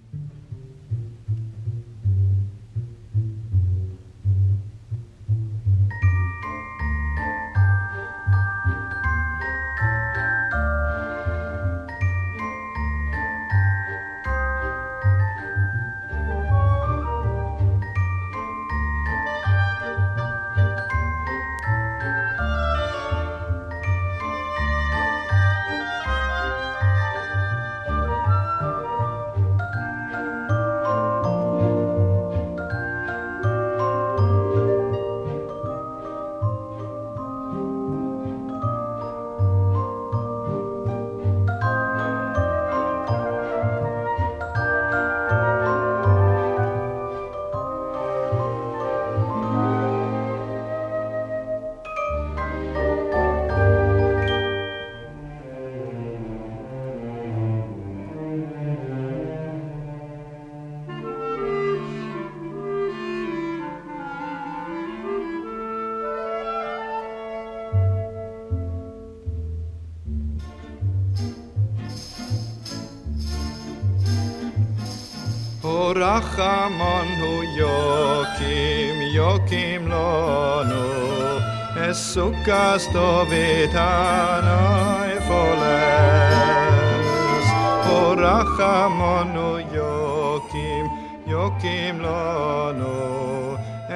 [76.39, 80.87] Samanu Yokim, Yokim Lonu,
[81.75, 84.39] Esukas Tovitanai
[85.27, 85.87] Foles,
[87.91, 90.85] Orachamonu Yokim,
[91.27, 92.97] Yokim Lonu,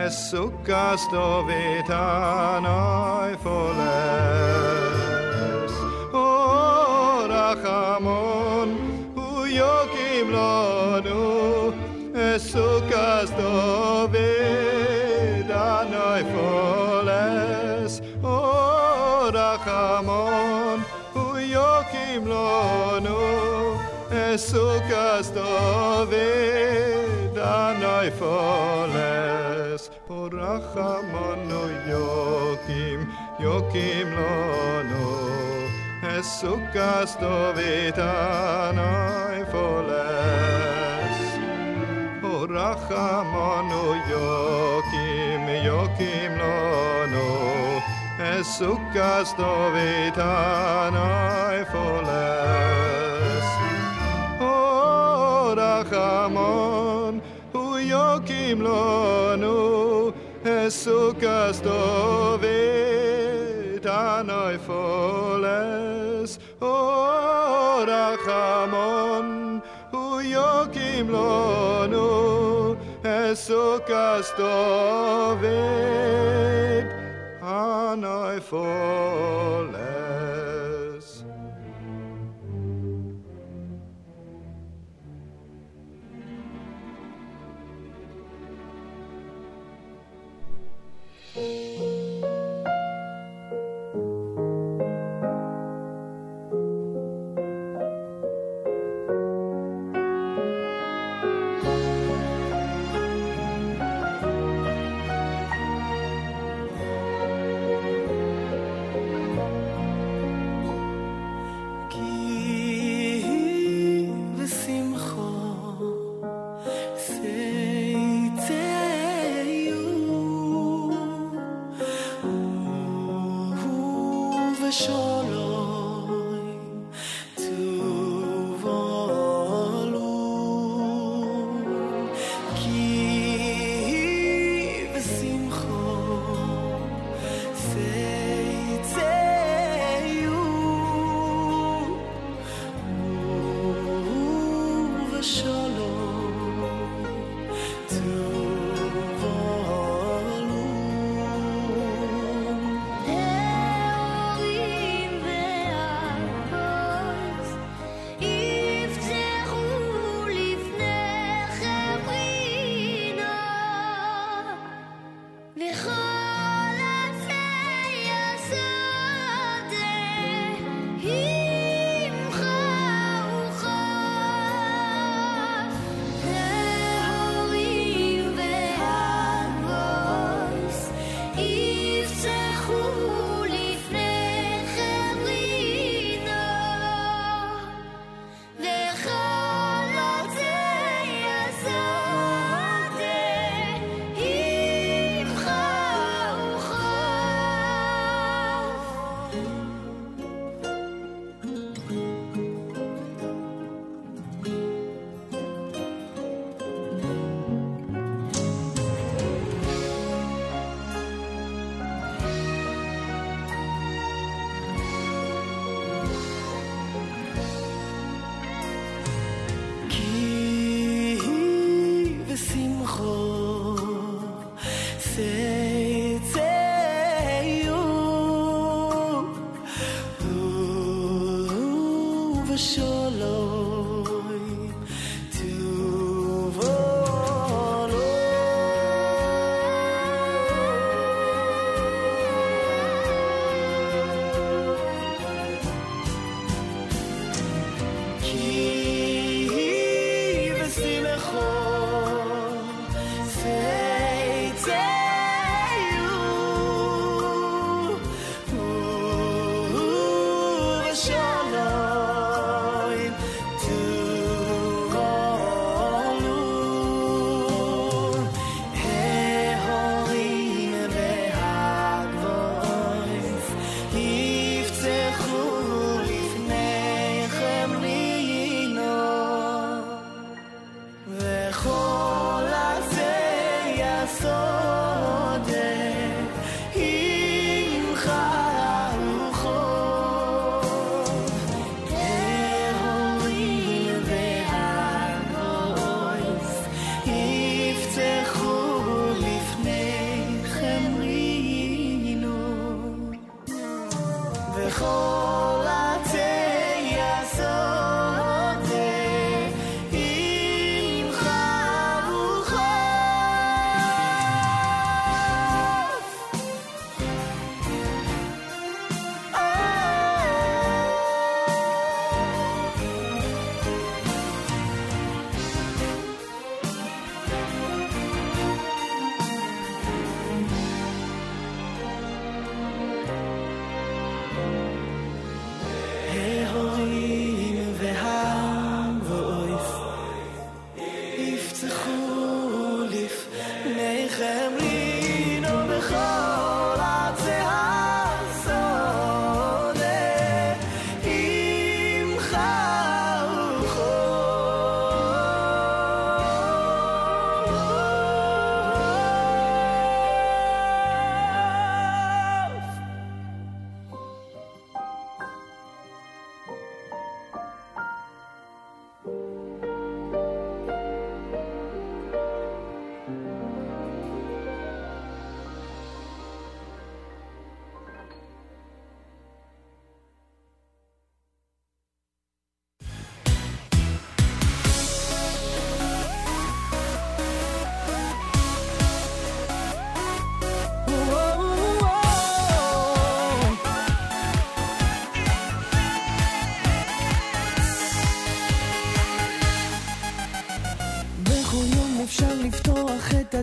[0.03, 2.59] Esukas Tovitanai
[3.43, 4.93] Foles,
[7.13, 7.89] Orachamon
[9.59, 10.72] Yokim Lonu,
[12.33, 14.17] Esukas David
[15.51, 17.93] anoi foles.
[18.23, 20.79] O Rachamon
[21.13, 23.21] Hu Yokim Lonu
[24.09, 29.81] Esukas David anoi foles.
[30.09, 31.63] O Rachamon Hu
[33.43, 35.05] Yokim Lonu
[36.15, 40.12] Esukas David anoi foles
[43.03, 47.29] rachamonu yokim yokim lono
[48.31, 50.91] esukas dovitanai
[51.71, 53.47] foles
[54.39, 54.51] o
[55.59, 57.13] rachamon
[57.53, 57.63] hu
[57.93, 59.57] yokim lono
[60.43, 62.47] esukas dovitanai
[64.67, 66.31] foles
[66.61, 66.73] o
[67.91, 69.27] rachamon
[69.91, 70.03] hu
[73.33, 74.33] yokim
[77.93, 79.82] lono esukas dovid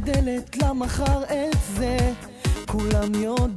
[0.03, 2.13] הדלת למחר את זה.
[2.67, 3.50] כולם יודעים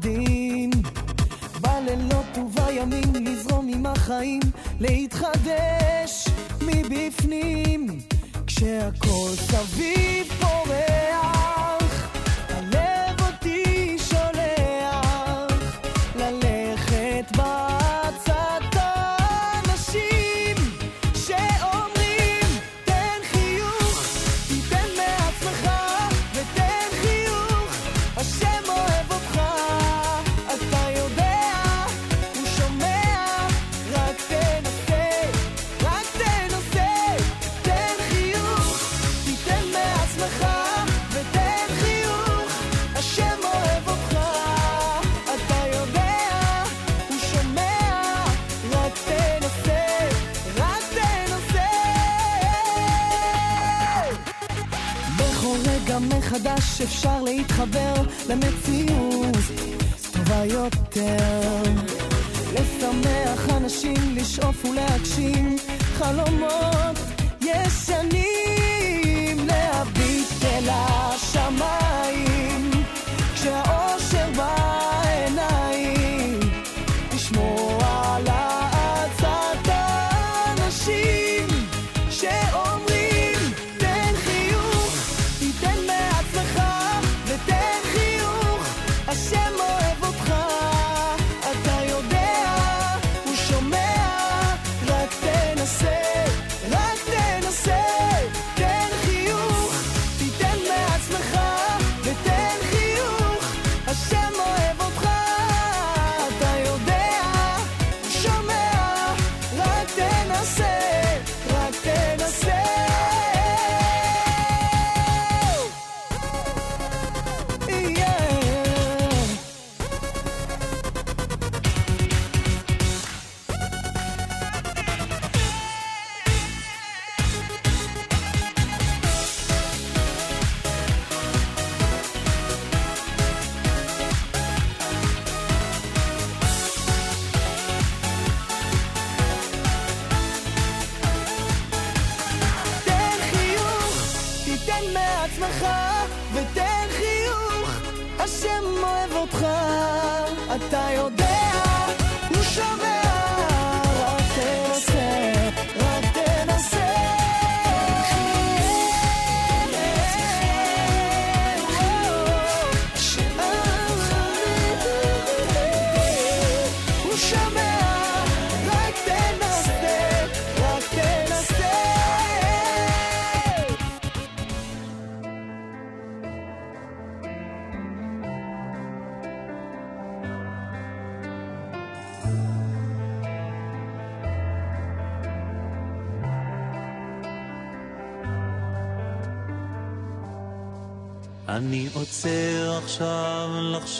[67.44, 68.33] Yes, I need.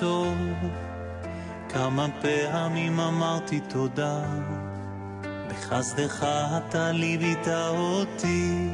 [0.04, 0.38] לחשוב
[1.70, 4.22] כמה פעמים אמרתי תודה.
[5.50, 6.26] בחסדך
[6.58, 8.68] אתה ליבית אותי.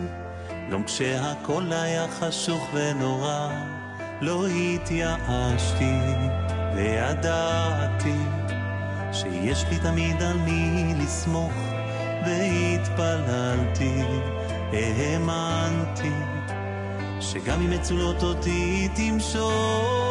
[0.70, 3.50] לא כשהכל היה חשוך ונורא
[4.22, 5.96] לא התייאשתי.
[6.76, 8.18] וידעתי
[9.12, 11.54] שיש לי תמיד על מי לסמוך
[12.26, 14.02] והתפללתי,
[14.74, 16.14] האמנתי
[17.20, 20.09] שגם אם מצולות אותי תמשוך.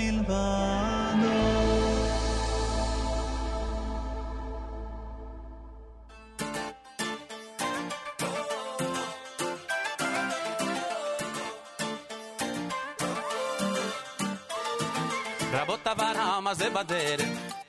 [0.00, 0.30] מלבדו.
[15.52, 17.20] רבות עבר המזה בדרך,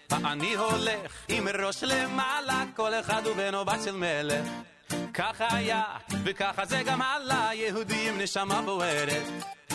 [0.09, 4.45] ואני הולך עם ראש למעלה, כל אחד הוא בן או בת של מלך.
[5.13, 5.83] ככה היה,
[6.23, 9.23] וככה זה גם הלאה, יהודים נשמה בוערת.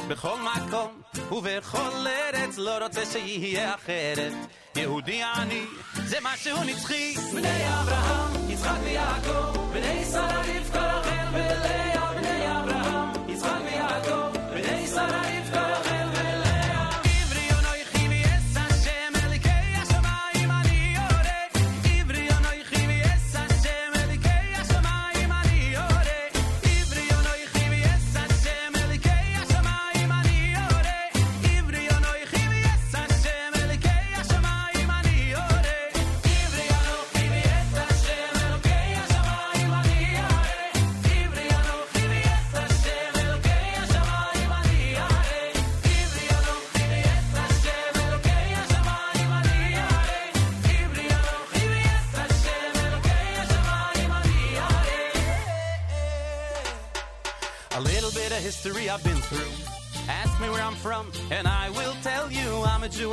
[0.09, 4.33] בכל מקום, ובכל ארץ לא רוצה שיהיה אחרת.
[4.77, 5.65] יהודי עני,
[6.05, 7.15] זה משהו נצחי.
[7.35, 12.66] בני אברהם, יצחק ויעקב, בני שרה, רבקה, רחל ולאה, בני אברהם.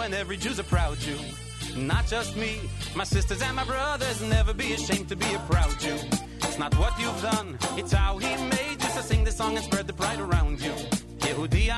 [0.04, 1.18] And every Jew's a proud Jew.
[1.78, 2.60] Not just me,
[2.96, 4.22] my sisters and my brothers.
[4.22, 5.98] Never be ashamed to be a proud Jew.
[6.42, 8.90] It's not what you've done, it's how He made you.
[8.90, 10.74] So sing this song and spread the pride around you.
[11.20, 11.70] Yehudi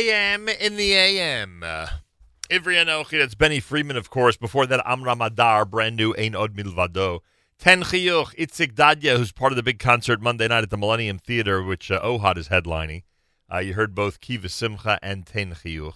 [0.00, 1.60] JM in the AM.
[1.60, 4.34] Ivri Anochi, that's Benny Freeman, of course.
[4.38, 7.20] Before that, Amra Madar, brand new Ein Od Milvado.
[7.58, 11.18] Ten Chiyuch, Itzik Dadya, who's part of the big concert Monday night at the Millennium
[11.18, 13.02] Theater, which uh, Ohad is headlining.
[13.52, 15.92] Uh, you heard both Kiva Simcha and Ten Chiyuch.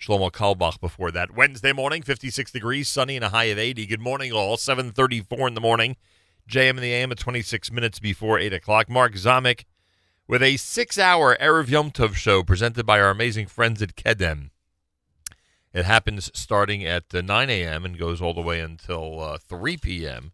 [0.00, 1.36] Shlomo Carlebach before that.
[1.36, 3.86] Wednesday morning, 56 degrees, sunny and a high of 80.
[3.86, 4.56] Good morning, all.
[4.56, 5.96] 7.34 in the morning.
[6.50, 8.90] JM in the AM at 26 minutes before 8 o'clock.
[8.90, 9.62] Mark Zamek
[10.26, 14.50] with a six-hour Erev Yom Tov show presented by our amazing friends at Kedem.
[15.72, 17.84] It happens starting at uh, 9 a.m.
[17.84, 20.32] and goes all the way until uh, 3 p.m.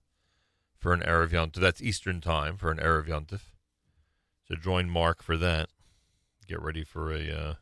[0.77, 1.61] for an Erev Yom Tov.
[1.61, 3.41] That's Eastern time for an Erev Yom Tov.
[4.47, 5.69] So join Mark for that.
[6.47, 7.55] Get ready for a uh,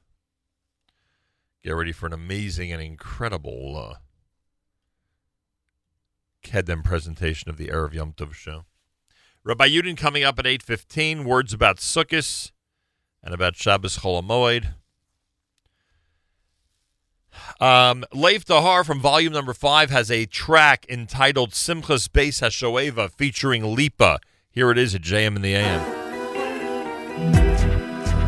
[1.63, 3.97] get ready for an amazing and incredible uh,
[6.45, 8.65] Kedem presentation of the Erev Yom Tov show.
[9.47, 11.25] Rabbi Yudin coming up at 8.15.
[11.25, 12.51] Words about Sukkot
[13.23, 14.75] and about Shabbos Chol HaMoed.
[17.61, 23.63] Um, Leif Dahar from volume number 5 has a track entitled Simchas Beis HaShoeva featuring
[23.63, 24.19] Lipa.
[24.51, 25.81] Here it is at JM in the AM.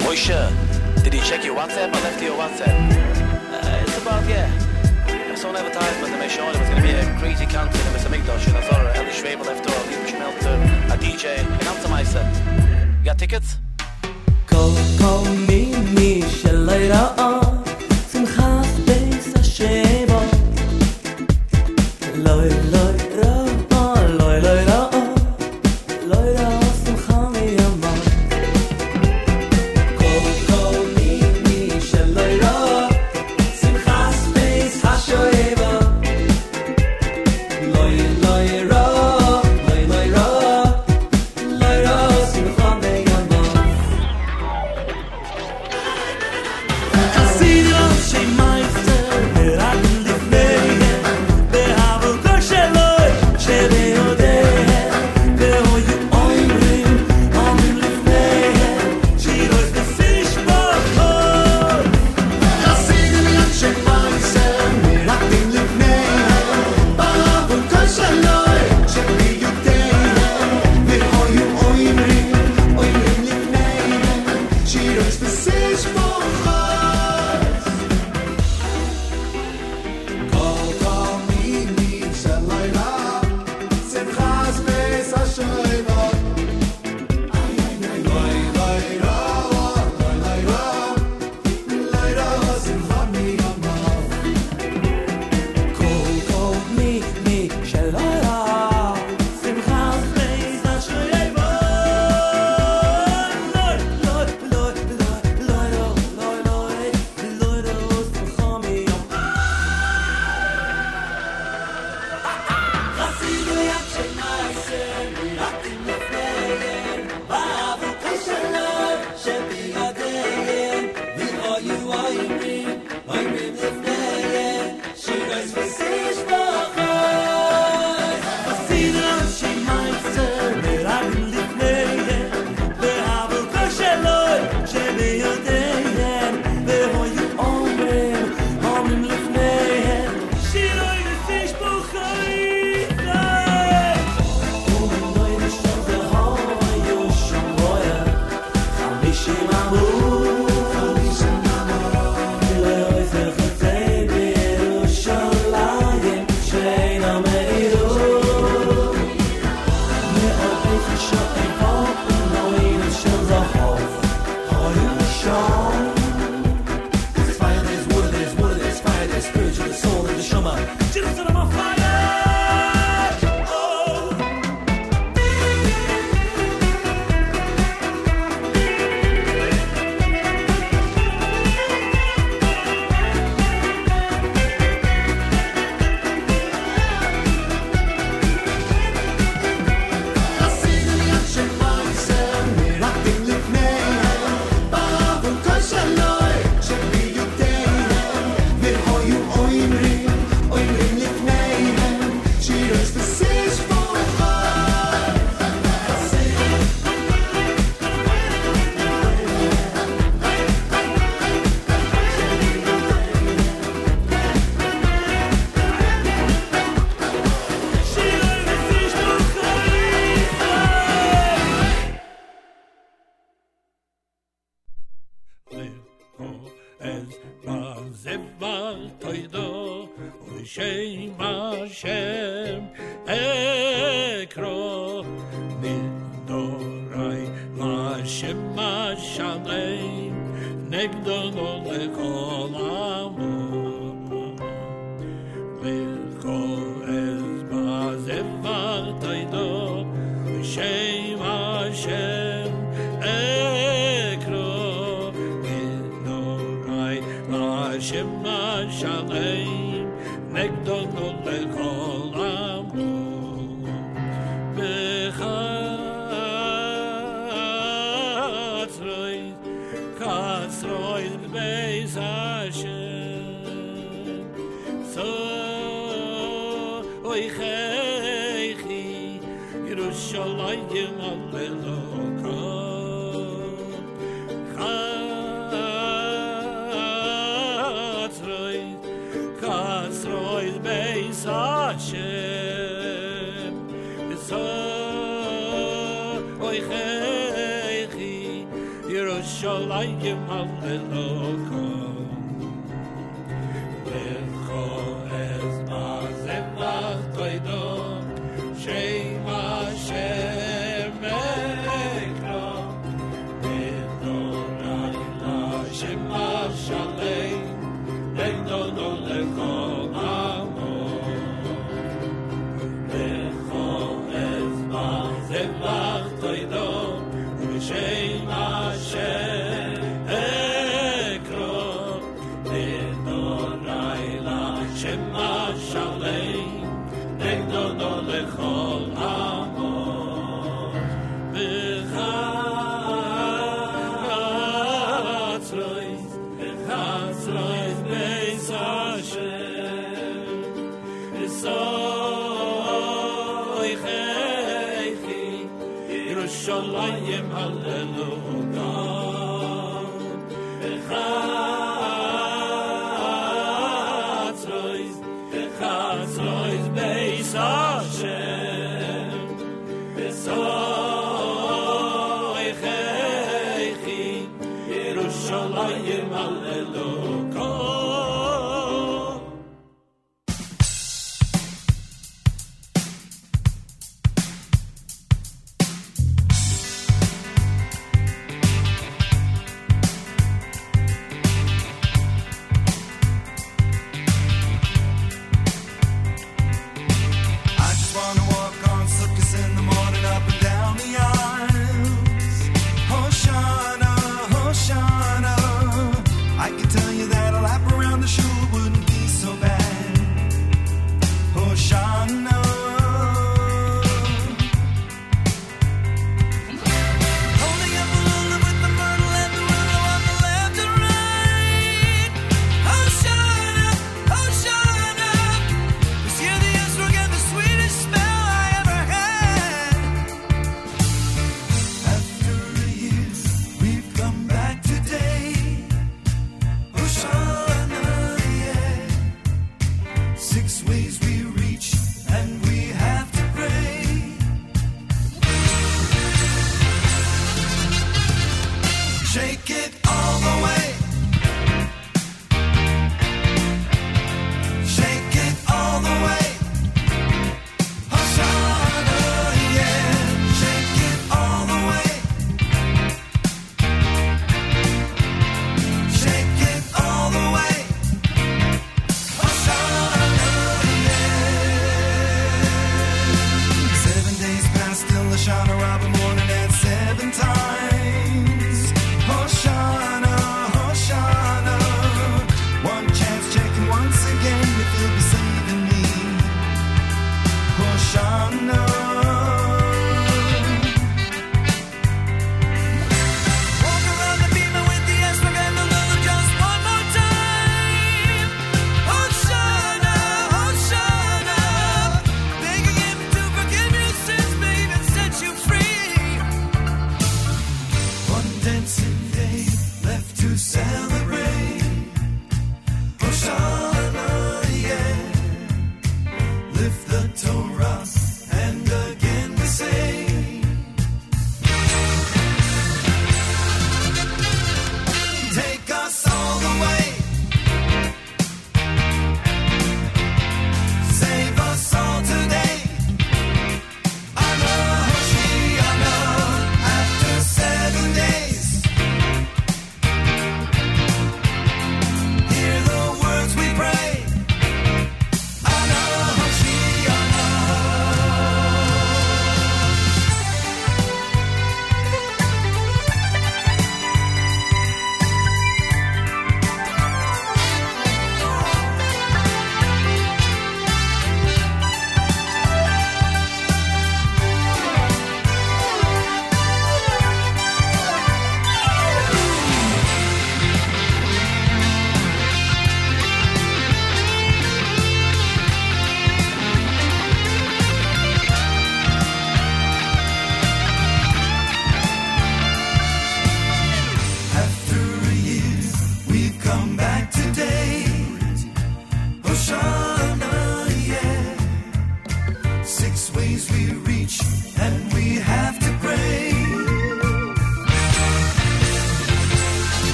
[0.00, 1.94] Moshe, did you check your WhatsApp?
[1.94, 2.90] I left you your WhatsApp.
[3.52, 4.65] Uh, it's about, yeah
[5.36, 7.94] its own advertisement and they showed it was going to be a crazy country and
[7.94, 8.08] Mr.
[8.08, 10.56] Migdosh and I saw Ellie Schwabel left or Lieb Schmelter,
[10.90, 12.98] a DJ, and Amtmeister.
[13.00, 13.58] You got tickets?
[14.46, 17.45] Call, call me, me, shall later on.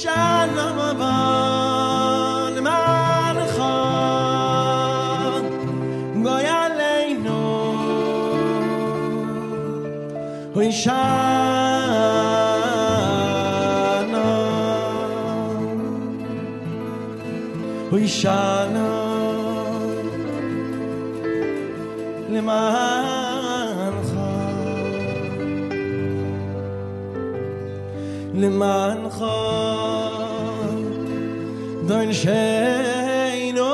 [0.00, 3.56] שלום אבא למענך
[6.22, 7.42] גוי עלינו
[10.54, 10.92] הוא ישנו
[17.90, 18.88] הוא ישנו
[22.30, 24.12] למענך
[28.34, 28.91] למענך
[32.12, 33.72] sheino.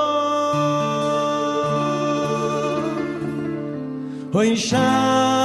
[4.32, 5.37] Hoy shai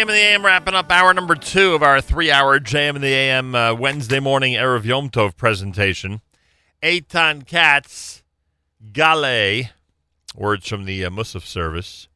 [0.00, 3.02] JM in the AM wrapping up hour number two of our three hour JM in
[3.02, 6.22] the AM uh, Wednesday morning Erev Yom Tov presentation.
[6.82, 8.22] Eitan Katz,
[8.94, 9.64] Gale,
[10.34, 12.08] words from the uh, Musaf service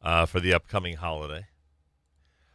[0.00, 1.46] uh, for the upcoming holiday.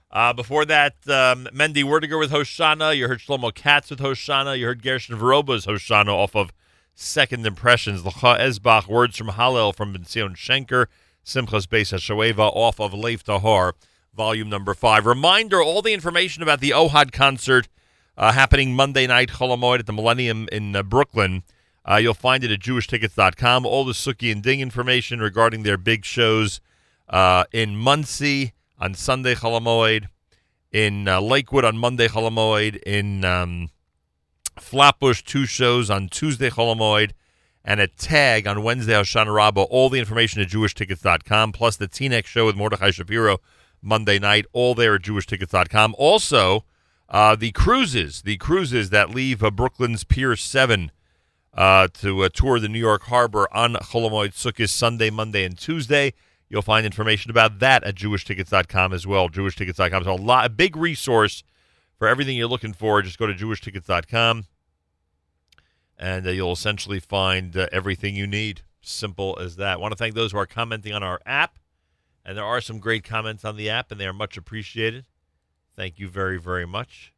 [0.09, 2.95] Uh, before that, um, Mendy Werdiger with Hoshana.
[2.95, 4.57] You heard Shlomo Katz with Hoshana.
[4.57, 6.53] You heard Gershon Veroba's Hoshana off of
[6.95, 8.05] Second Impressions.
[8.05, 10.85] L'cha Ezbach, words from Hallel from Ben Zion Schenker.
[11.25, 13.73] Simchas Beis HaShoeva off of Lev Tahor,
[14.15, 15.05] volume number five.
[15.05, 17.67] Reminder, all the information about the Ohad concert
[18.17, 21.43] uh, happening Monday night, Cholamoid at the Millennium in uh, Brooklyn.
[21.89, 23.65] Uh, you'll find it at jewishtickets.com.
[23.65, 26.61] All the Suki and Ding information regarding their big shows
[27.09, 30.07] uh, in Monsey on Sunday, Cholamoid,
[30.71, 33.69] in uh, Lakewood on Monday, Cholamoid, in um,
[34.59, 37.11] Flatbush, two shows on Tuesday, Cholamoid,
[37.65, 39.63] and a tag on Wednesday, Hoshana Rabbah.
[39.63, 43.39] All the information at jewishtickets.com, plus the T-Next show with Mordechai Shapiro
[43.81, 45.95] Monday night, all there at jewishtickets.com.
[45.97, 46.63] Also,
[47.09, 50.89] Uh, the cruises, the cruises that leave uh, Brooklyn's Pier 7
[51.53, 56.13] uh, to uh, tour the New York Harbor on Cholomoid Sukkot Sunday, Monday, and Tuesday.
[56.49, 59.29] You'll find information about that at jewishtickets.com as well.
[59.29, 60.03] Jewishtickets.com.
[60.05, 61.43] So a lot, a big resource
[61.99, 63.01] for everything you're looking for.
[63.03, 64.45] Just go to jewishtickets.com
[65.97, 68.61] and uh, you'll essentially find uh, everything you need.
[68.81, 69.73] Simple as that.
[69.73, 71.57] I want to thank those who are commenting on our app.
[72.25, 75.05] And there are some great comments on the app, and they are much appreciated.
[75.75, 77.13] Thank you very, very much.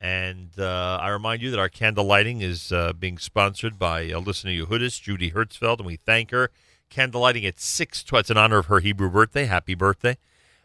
[0.00, 4.18] And uh, I remind you that our candle lighting is uh, being sponsored by uh,
[4.18, 6.50] listener Yehudis, Judy Hertzfeld, and we thank her.
[6.88, 8.20] Candle lighting at 612.
[8.20, 9.44] It's in honor of her Hebrew birthday.
[9.44, 10.16] Happy birthday.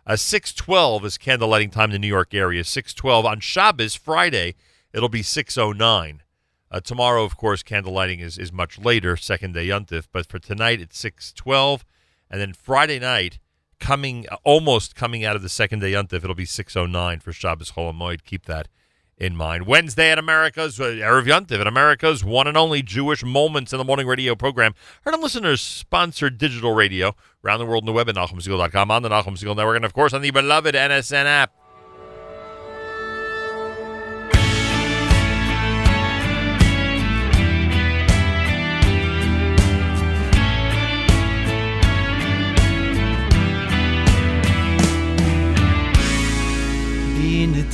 [0.08, 2.64] Uh, 612 is candle lighting time in the New York area.
[2.64, 4.56] 612 on Shabbos, Friday,
[4.94, 6.22] it'll be 609.
[6.76, 10.08] Uh, tomorrow, of course, candle lighting is, is much later, second day Yuntif.
[10.12, 11.86] But for tonight, it's 612.
[12.30, 13.40] And then Friday night,
[13.80, 18.26] coming almost coming out of the second day Yuntif, it'll be 609 for Shabbos Cholamoid.
[18.26, 18.68] Keep that
[19.18, 19.66] in mind.
[19.66, 23.86] Wednesday at America's, uh, Erev Yuntiv at America's one and only Jewish Moments in the
[23.86, 24.76] Morning radio program.
[25.06, 27.16] Heard on listeners sponsored digital radio
[27.46, 29.94] around the world on the web at NachumSegal.com, on the Nachum Segal Network, and of
[29.94, 31.54] course on the beloved NSN app.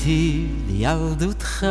[0.05, 1.65] בינתי לילדותך.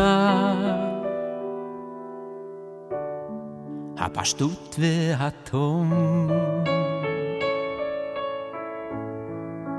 [3.99, 5.93] הפשטות והתום.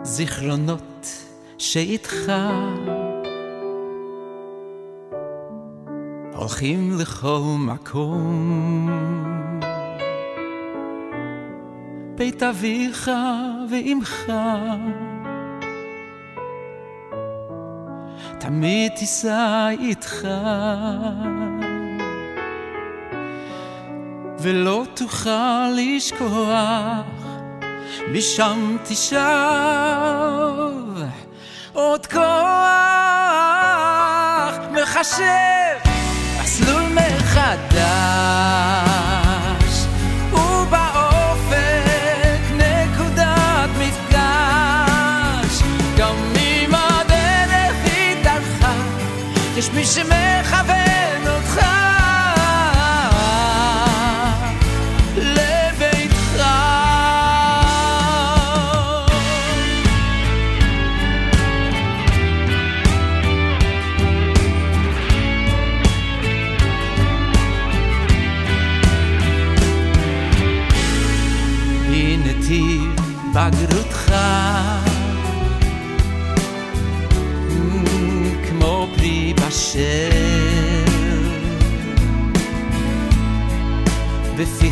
[0.03, 1.25] זיכרונות
[1.57, 2.31] שאיתך.
[6.35, 8.89] הולכים לכל מקום.
[12.15, 13.11] בית אביך
[13.71, 14.31] ואמך
[18.41, 20.27] תמיד תישא איתך.
[24.39, 27.05] ולא תוכל לשכוח
[28.11, 29.17] משם תשב
[31.73, 32.21] עוד כוח
[34.71, 35.91] מחשב.
[36.43, 37.20] מסלול מחדש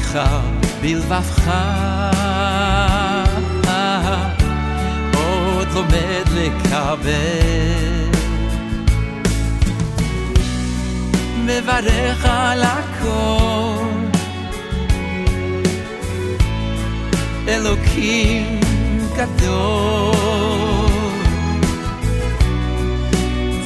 [0.09, 0.19] בפיך
[0.81, 1.51] בלבבך.
[5.15, 7.09] עוד לומד לקבל.
[11.45, 13.85] מברך על הכל.
[17.47, 18.59] אלוקים
[19.15, 20.15] גדול.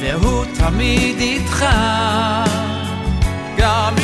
[0.00, 1.66] והוא תמיד איתך
[3.58, 4.03] גם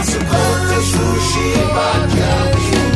[0.00, 2.89] Masu kotu sushi ba ta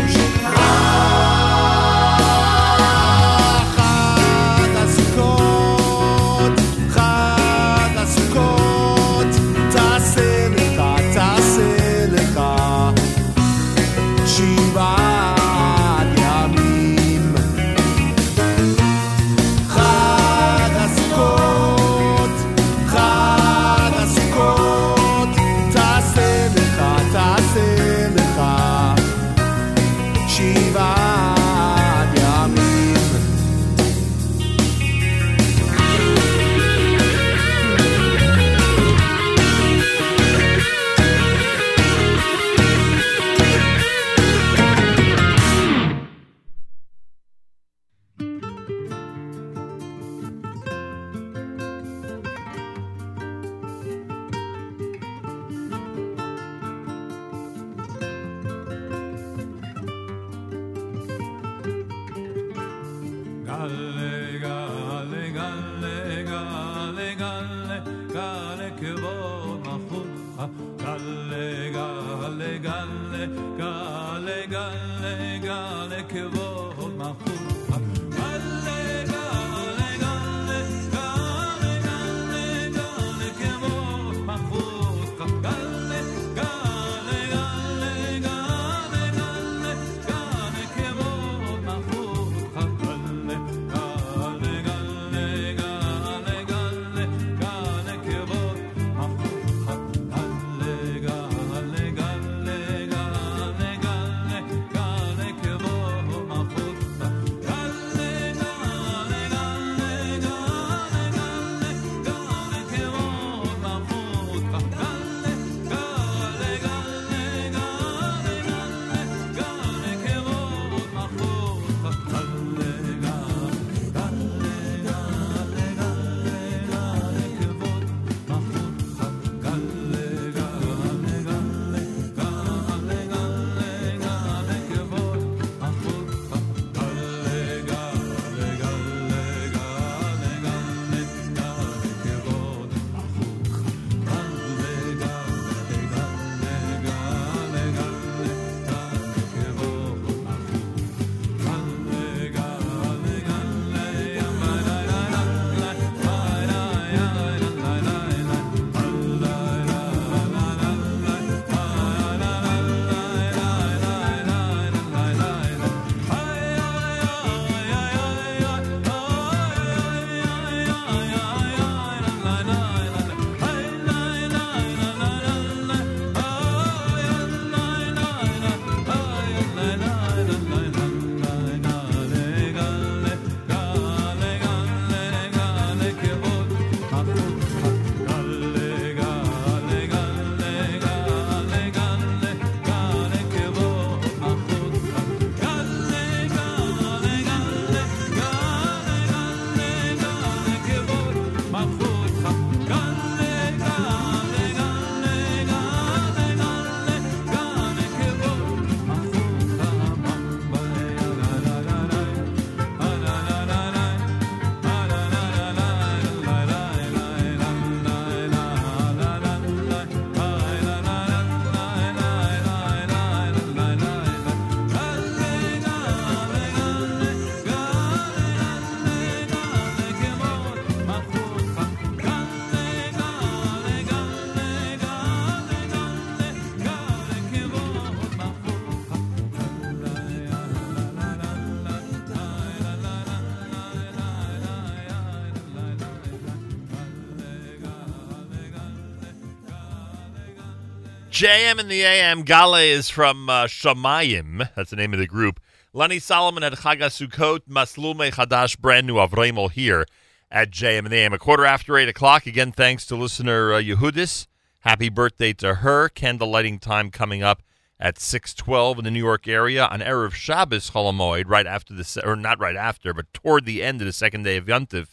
[251.25, 252.21] JM in the AM.
[252.21, 254.47] Gale is from uh, Shamayim.
[254.55, 255.41] That's the name of the group.
[255.73, 257.49] Lenny Solomon at Chaga Sukkot.
[257.49, 259.87] Maslume Chadash, brand new Avremel here
[260.31, 261.15] at JM in the AM.
[261.15, 262.27] A quarter after 8 o'clock.
[262.27, 264.27] Again, thanks to listener uh, Yehudis.
[264.61, 265.89] Happy birthday to her.
[265.89, 267.43] Candle lighting time coming up
[267.81, 272.17] at 612 in the New York area on Erev Shabbos Cholamoid, right after the, or
[272.17, 274.89] not right after, but toward the end of the second day of Yontiv.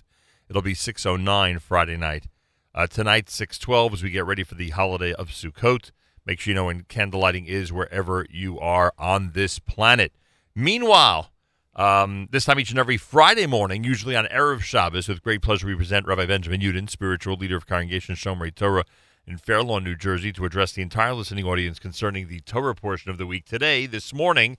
[0.48, 2.28] It'll be 609 Friday night
[2.74, 5.92] uh, tonight, 612, as we get ready for the holiday of Sukkot.
[6.26, 10.14] Make sure you know when candlelighting is wherever you are on this planet.
[10.54, 11.32] Meanwhile,
[11.76, 15.66] um, this time each and every Friday morning, usually on Erev Shabbos, with great pleasure,
[15.66, 18.86] we present Rabbi Benjamin Yudin, spiritual leader of Congregation Shomrei Torah
[19.26, 23.10] in Fair Lawn, New Jersey, to address the entire listening audience concerning the Torah portion
[23.10, 23.46] of the week.
[23.46, 24.58] Today, this morning,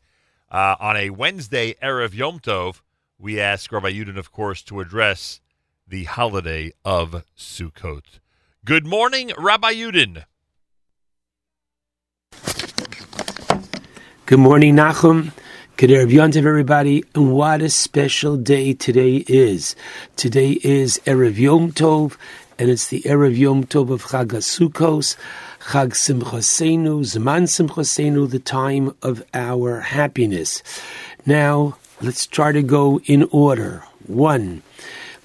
[0.50, 2.80] uh, on a Wednesday, Erev Yom Tov,
[3.18, 5.40] we ask Rabbi Yudin, of course, to address
[5.86, 8.20] the holiday of Sukkot.
[8.64, 10.24] Good morning, Rabbi Yudin.
[14.32, 15.30] Good morning, Nachum.
[15.76, 17.04] Good Erev everybody.
[17.14, 19.76] And what a special day today is.
[20.16, 22.16] Today is Erev Yom Tov,
[22.58, 25.16] and it's the Erev Yom Tov of Chag HaSukkos,
[25.60, 30.62] Chag Simchosenu, Zman Simchosenu, the time of our happiness.
[31.26, 33.84] Now, let's try to go in order.
[34.06, 34.62] One,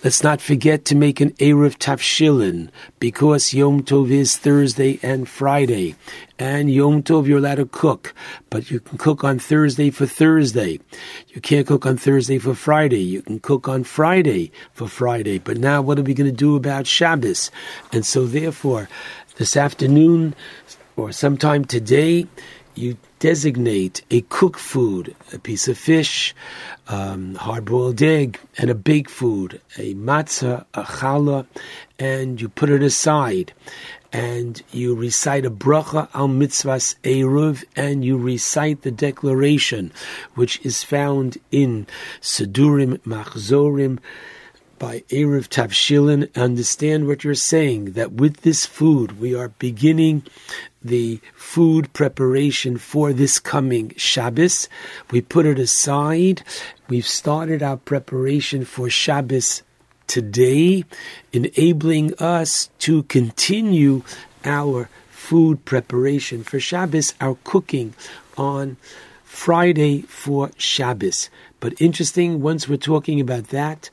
[0.03, 5.95] Let's not forget to make an Eruv Tavshilin because Yom Tov is Thursday and Friday.
[6.39, 8.13] And Yom Tov you're allowed to cook,
[8.51, 10.79] but you can cook on Thursday for Thursday.
[11.29, 13.01] You can't cook on Thursday for Friday.
[13.01, 15.39] You can cook on Friday for Friday.
[15.39, 17.49] But now what are we going to do about Shabbos?
[17.91, 18.87] And so therefore,
[19.37, 20.35] this afternoon
[20.95, 22.27] or sometime today,
[22.75, 26.35] you designate a cooked food, a piece of fish,
[26.87, 31.47] um, hard-boiled egg, and a baked food, a matzah, a challah,
[31.97, 33.53] and you put it aside.
[34.13, 39.91] And you recite a bracha al mitzvahs eruv, and you recite the declaration,
[40.35, 41.87] which is found in
[42.21, 43.99] Sedurim Machzorim,
[44.79, 50.23] by Eruv Tavshilin, understand what you're saying, that with this food we are beginning
[50.83, 54.69] the food preparation for this coming Shabbos.
[55.11, 56.43] We put it aside.
[56.87, 59.63] We've started our preparation for Shabbos
[60.07, 60.85] today,
[61.31, 64.03] enabling us to continue
[64.43, 67.93] our food preparation for Shabbos, our cooking
[68.37, 68.77] on
[69.23, 71.29] Friday for Shabbos.
[71.59, 73.89] But interesting, once we're talking about that,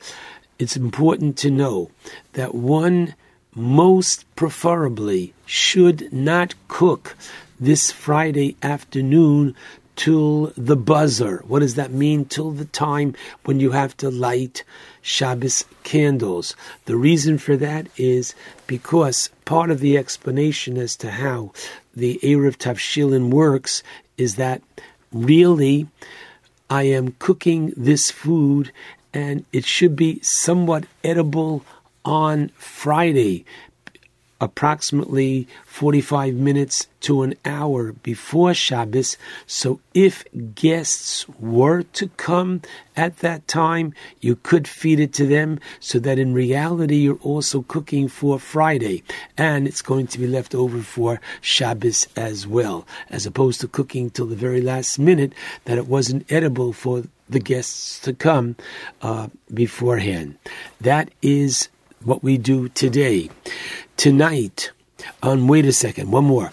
[0.57, 1.91] it's important to know
[2.33, 3.15] that one
[3.53, 7.15] most preferably should not cook
[7.59, 9.55] this Friday afternoon
[9.95, 11.43] till the buzzer.
[11.47, 12.25] What does that mean?
[12.25, 14.63] Till the time when you have to light
[15.07, 16.55] Shabbos candles.
[16.85, 18.33] The reason for that is
[18.65, 21.51] because part of the explanation as to how
[21.95, 23.83] the Eruv Tavshilin works
[24.17, 24.63] is that
[25.13, 25.85] really
[26.71, 28.71] I am cooking this food
[29.13, 31.63] and it should be somewhat edible
[32.03, 33.45] on Friday,
[34.41, 39.17] approximately 45 minutes to an hour before Shabbos.
[39.45, 42.61] So if guests were to come
[42.97, 47.61] at that time, you could feed it to them so that in reality you're also
[47.61, 49.03] cooking for Friday
[49.37, 54.09] and it's going to be left over for Shabbos as well, as opposed to cooking
[54.09, 55.33] till the very last minute
[55.65, 58.55] that it wasn't edible for the guests to come
[59.01, 60.37] uh, beforehand.
[60.81, 61.69] That is
[62.03, 63.29] what we do today.
[63.97, 64.71] Tonight,
[65.23, 66.51] um, wait a second, one more.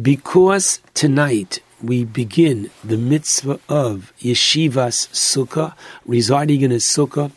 [0.00, 7.30] Because tonight we begin the mitzvah of Yeshivas Sukkah, residing in a Sukkah,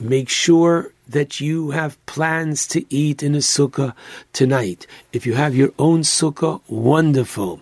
[0.00, 3.94] make sure that you have plans to eat in a Sukkah
[4.32, 4.86] tonight.
[5.12, 7.60] If you have your own Sukkah, wonderful.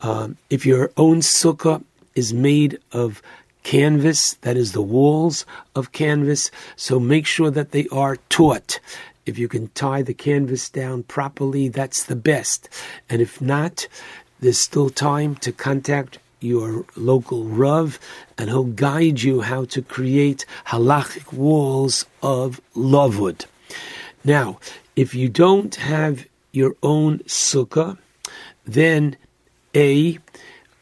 [0.00, 1.84] Um, if your own Sukkah
[2.14, 3.22] is made of
[3.64, 5.44] canvas, that is the walls
[5.74, 8.80] of canvas, so make sure that they are taut.
[9.26, 12.68] If you can tie the canvas down properly, that's the best.
[13.08, 13.88] And if not,
[14.40, 17.98] there's still time to contact your local Rav,
[18.36, 23.46] and he'll guide you how to create halachic walls of lavud.
[24.24, 24.58] Now,
[24.94, 27.96] if you don't have your own sukkah,
[28.66, 29.16] then
[29.74, 30.18] A,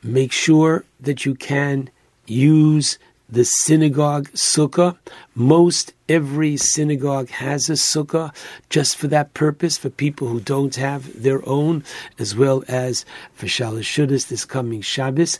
[0.03, 1.91] make sure that you can
[2.27, 2.99] use
[3.29, 4.99] the synagogue sukkah.
[5.35, 8.29] Most every synagogue has a sukkah
[8.69, 11.83] just for that purpose, for people who don't have their own,
[12.19, 15.39] as well as for Shalashudas this coming Shabbos.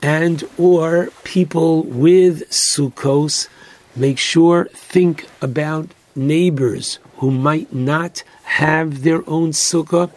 [0.00, 3.48] And or people with sukkos,
[3.96, 10.10] make sure, think about neighbors who might not have their own sukkah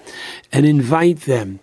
[0.51, 1.59] and invite them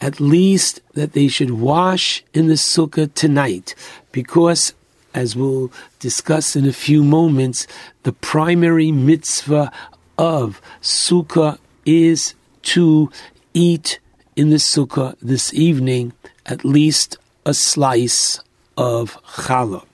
[0.00, 3.74] at least that they should wash in the sukkah tonight,
[4.12, 4.74] because,
[5.14, 5.72] as we'll
[6.06, 7.66] discuss in a few moments,
[8.04, 9.72] the primary mitzvah
[10.16, 13.10] of sukkah is to
[13.52, 13.98] eat
[14.36, 16.12] in the sukkah this evening
[16.52, 18.38] at least a slice
[18.76, 19.84] of challah.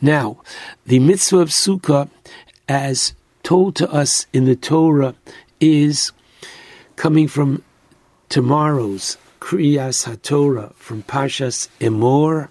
[0.00, 0.40] Now,
[0.86, 2.08] the mitzvah of sukkah,
[2.66, 5.14] as told to us in the Torah
[5.60, 6.10] is
[6.96, 7.62] coming from
[8.30, 12.48] tomorrow's Kriyas HaTorah from Pashas Emor.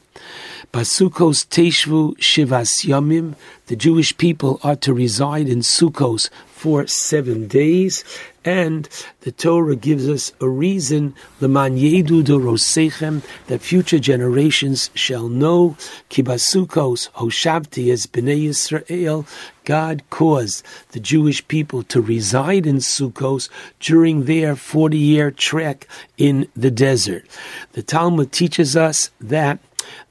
[0.74, 3.35] Basukos Teshvu Shivas Yamim.
[3.68, 8.03] The Jewish people are to reside in Sukkos for seven days.
[8.43, 8.90] And
[9.22, 15.77] the Torah gives us a reason, Leman Yedu Dorosechem, that future generations shall know,
[16.10, 19.27] Kibasukos Hoshavti as Bnei Yisrael,
[19.66, 23.48] God caused the Jewish people to reside in Sukkos
[23.80, 25.88] during their 40 year trek
[26.18, 27.26] in the desert.
[27.74, 29.60] The Talmud teaches us that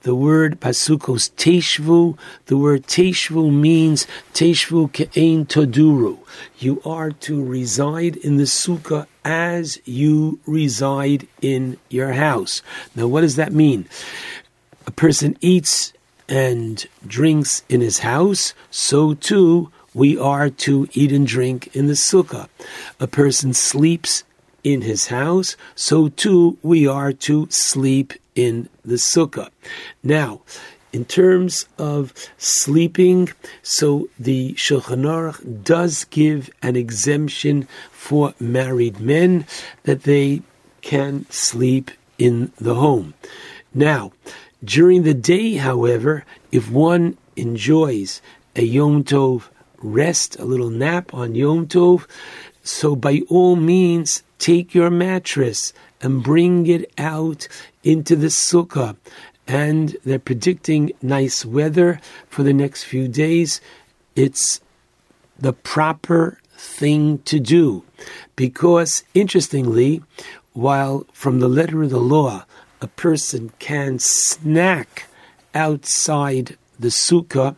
[0.03, 2.19] the word pasukos teshvu.
[2.47, 6.19] The word teshvu means teshvu ke'ein toduru.
[6.59, 12.63] You are to reside in the sukkah as you reside in your house.
[12.97, 13.89] Now, what does that mean?
[14.87, 15.93] A person eats
[16.29, 21.93] and drinks in his house, so too we are to eat and drink in the
[21.93, 22.49] sukkah.
[22.99, 24.25] A person sleeps
[24.65, 29.51] in his house, so too we are to sleep in the sukkah.
[30.03, 30.43] Now,
[30.93, 33.31] in terms of sleeping,
[33.63, 39.47] so the Shulchan Aruch does give an exemption for married men
[39.85, 40.43] that they
[40.83, 43.15] can sleep in the home.
[43.73, 44.13] Now,
[44.63, 48.21] during the day, however, if one enjoys
[48.55, 49.45] a Yom Tov
[49.79, 52.07] rest, a little nap on Yom Tov,
[52.63, 55.73] so by all means, take your mattress
[56.03, 57.49] and bring it out
[57.83, 58.97] into the sukkah.
[59.47, 63.61] And they're predicting nice weather for the next few days.
[64.15, 64.61] It's
[65.39, 67.85] the proper thing to do
[68.37, 70.03] because, interestingly,
[70.53, 72.45] while from the letter of the law,
[72.81, 75.07] a person can snack
[75.55, 77.57] outside the sukkah,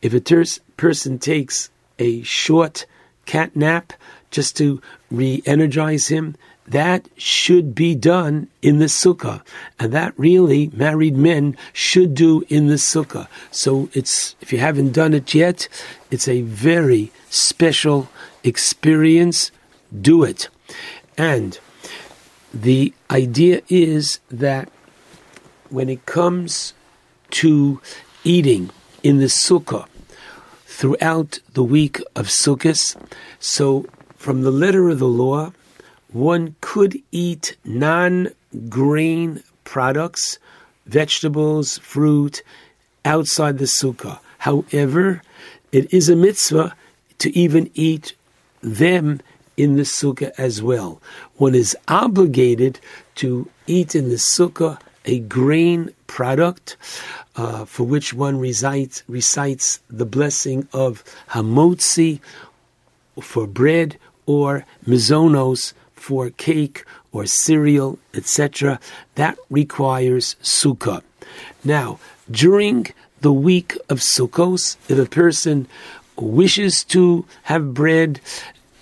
[0.00, 0.44] if a ter-
[0.76, 2.86] person takes a short
[3.26, 3.92] cat nap
[4.30, 4.80] just to
[5.10, 6.36] re energize him,
[6.66, 9.42] that should be done in the sukkah.
[9.78, 13.28] And that really married men should do in the sukkah.
[13.50, 15.68] So it's, if you haven't done it yet,
[16.10, 18.08] it's a very special
[18.42, 19.50] experience.
[20.00, 20.48] Do it.
[21.18, 21.58] And
[22.52, 24.70] the idea is that
[25.68, 26.72] when it comes
[27.30, 27.80] to
[28.22, 28.70] eating
[29.02, 29.86] in the sukkah
[30.66, 32.96] throughout the week of Sukkot,
[33.38, 33.86] so
[34.16, 35.52] from the letter of the law,
[36.14, 38.28] one could eat non
[38.68, 40.38] grain products,
[40.86, 42.42] vegetables, fruit,
[43.04, 44.20] outside the sukkah.
[44.38, 45.22] However,
[45.72, 46.76] it is a mitzvah
[47.18, 48.14] to even eat
[48.62, 49.20] them
[49.56, 51.02] in the sukkah as well.
[51.36, 52.78] One is obligated
[53.16, 56.76] to eat in the sukkah a grain product
[57.34, 62.20] uh, for which one recites, recites the blessing of hamotzi
[63.20, 65.72] for bread or mizonos
[66.04, 68.78] for cake or cereal, etc.
[69.14, 71.00] That requires sukkah.
[71.64, 71.98] Now,
[72.30, 72.88] during
[73.22, 75.66] the week of Sukkos, if a person
[76.16, 78.20] wishes to have bread,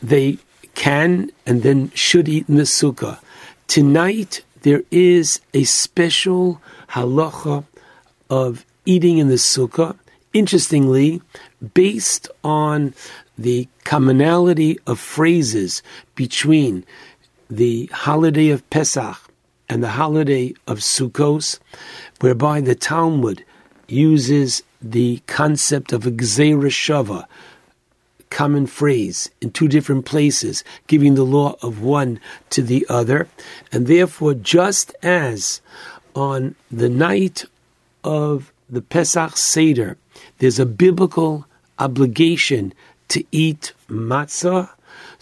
[0.02, 0.38] they
[0.74, 3.20] can and then should eat in the sukkah.
[3.68, 7.64] Tonight, there is a special halacha
[8.28, 9.96] of eating in the sukkah.
[10.32, 11.22] Interestingly,
[11.74, 12.94] based on
[13.38, 15.82] the commonality of phrases
[16.14, 16.84] between
[17.56, 19.18] the holiday of Pesach
[19.68, 21.58] and the holiday of Sukkos,
[22.20, 23.44] whereby the Talmud
[23.88, 27.26] uses the concept of a Gzeira Shava,
[28.30, 33.28] common phrase, in two different places, giving the law of one to the other.
[33.70, 35.60] And therefore, just as
[36.14, 37.44] on the night
[38.02, 39.98] of the Pesach Seder,
[40.38, 41.46] there's a biblical
[41.78, 42.72] obligation
[43.08, 44.70] to eat matzah,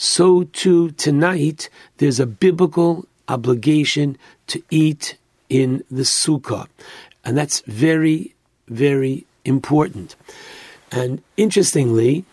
[0.00, 5.18] so too tonight there's a biblical obligation to eat
[5.50, 6.66] in the sukkah.
[7.22, 8.34] And that's very,
[8.66, 10.16] very important.
[10.90, 12.24] And interestingly,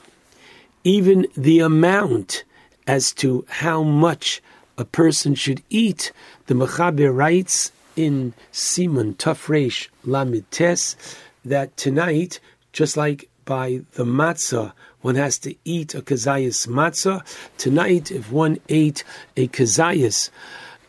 [0.85, 2.45] even the amount
[2.87, 4.41] as to how much
[4.77, 6.13] a person should eat,
[6.45, 10.95] the Mechaber writes in Simon Tafresh Lamid Tes
[11.43, 12.39] that tonight,
[12.71, 14.71] just like by the matzah,
[15.01, 17.22] one has to eat a kazayas matzah.
[17.58, 19.03] Tonight, if one ate
[19.35, 20.30] a kazayas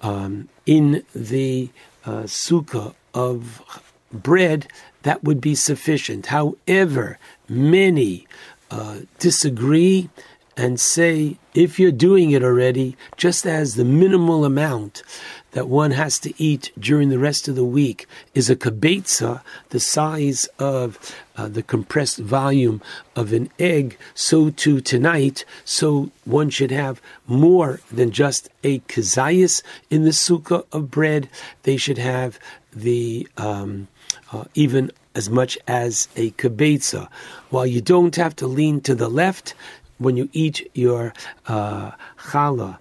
[0.00, 1.70] um, in the
[2.04, 4.68] uh, sukkah of bread,
[5.02, 6.26] that would be sufficient.
[6.26, 8.26] However, many
[8.70, 10.08] uh, disagree
[10.56, 15.02] and say if you're doing it already, just as the minimal amount
[15.52, 19.80] that one has to eat during the rest of the week is a kibetza, the
[19.80, 22.82] size of uh, the compressed volume
[23.16, 29.62] of an egg, so too tonight, so one should have more than just a kazayas
[29.90, 31.28] in the sukkah of bread.
[31.62, 32.38] They should have
[32.72, 33.88] the um,
[34.32, 37.08] uh, even as much as a kibetza.
[37.50, 39.54] While you don't have to lean to the left
[39.98, 41.12] when you eat your
[41.46, 42.78] uh, challah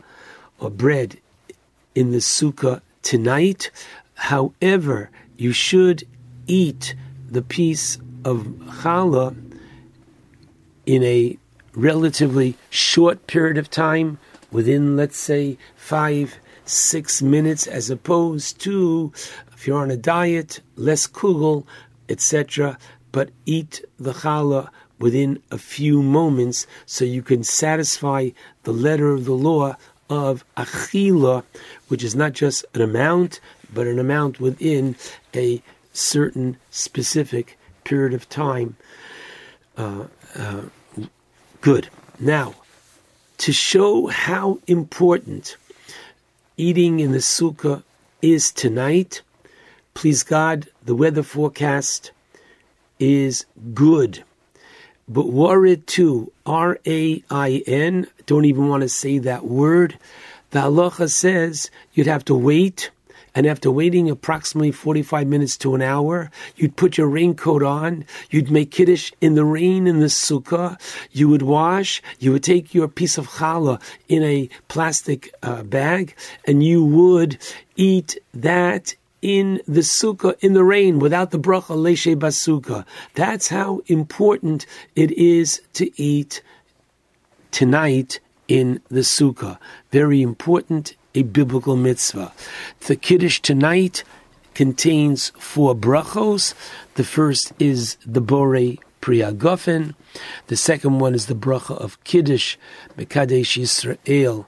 [0.60, 1.18] or bread
[1.98, 3.72] in the sukkah tonight.
[4.32, 6.08] However, you should
[6.46, 6.94] eat
[7.28, 8.46] the piece of
[8.82, 9.36] challah
[10.86, 11.38] in a
[11.74, 14.20] relatively short period of time,
[14.52, 16.36] within, let's say, five,
[16.66, 19.12] six minutes, as opposed to
[19.52, 21.66] if you're on a diet, less kugel,
[22.10, 22.78] etc.,
[23.12, 24.70] but eat the challah
[25.00, 28.30] within a few moments so you can satisfy
[28.64, 29.76] the letter of the law
[30.10, 31.44] of achila,
[31.88, 33.40] which is not just an amount,
[33.74, 34.96] but an amount within
[35.36, 35.62] a
[35.94, 38.76] certain specific period of time.
[39.78, 40.06] Uh,
[40.36, 40.62] uh,
[41.62, 41.90] good.
[42.20, 42.56] Now,
[43.40, 45.58] to show how important
[46.58, 47.84] eating in the sukkah
[48.22, 49.22] is tonight,
[49.94, 52.12] please God, the weather forecast
[53.00, 54.24] is good.
[55.10, 59.98] But Warid too, R A I N, don't even want to say that word.
[60.52, 62.92] The halacha says you'd have to wait,
[63.34, 68.52] and after waiting approximately 45 minutes to an hour, you'd put your raincoat on, you'd
[68.52, 70.78] make kiddush in the rain in the sukkah,
[71.14, 76.16] you would wash, you would take your piece of challah in a plastic uh, bag,
[76.46, 77.38] and you would
[77.78, 82.86] eat that in the sukkah in the rain without the bracha leshe basukkah.
[83.16, 84.66] That's how important
[84.96, 86.42] it is to eat
[87.52, 89.58] tonight in the sukkah.
[89.92, 92.32] Very important, a biblical mitzvah.
[92.82, 94.04] The kiddush tonight
[94.54, 96.54] contains four brachos.
[96.96, 99.96] The first is the bore priyagofen.
[100.48, 102.58] The second one is the bracha of kiddush,
[102.98, 104.46] mekadesh Yisrael.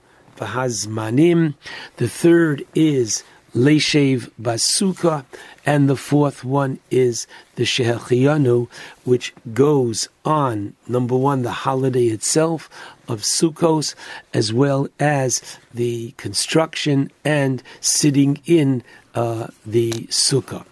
[1.97, 3.23] The third is
[3.55, 5.25] Leshev Basuka,
[5.65, 8.69] and the fourth one is the Shehechiyanu,
[9.03, 12.69] which goes on, number one, the holiday itself
[13.07, 13.95] of Sukkos,
[14.33, 15.41] as well as
[15.73, 18.83] the construction and sitting in
[19.15, 20.65] uh, the Sukkah.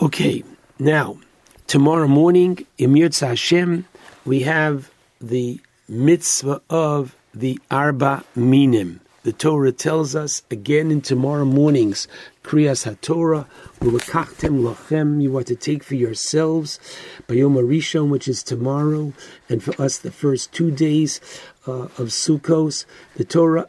[0.00, 0.44] Okay,
[0.78, 1.18] now,
[1.66, 3.86] tomorrow morning, Emir Hashem,
[4.24, 9.00] we have the mitzvah of the Arba Minim.
[9.22, 12.08] The Torah tells us again in tomorrow morning's
[12.42, 13.46] Kriyas HaTorah,
[13.80, 16.80] Ulekachtem lachem, you are to take for yourselves,
[17.28, 19.12] Bayom Rishon, which is tomorrow,
[19.46, 21.20] and for us the first two days
[21.66, 22.86] uh, of Sukkos.
[23.16, 23.68] The Torah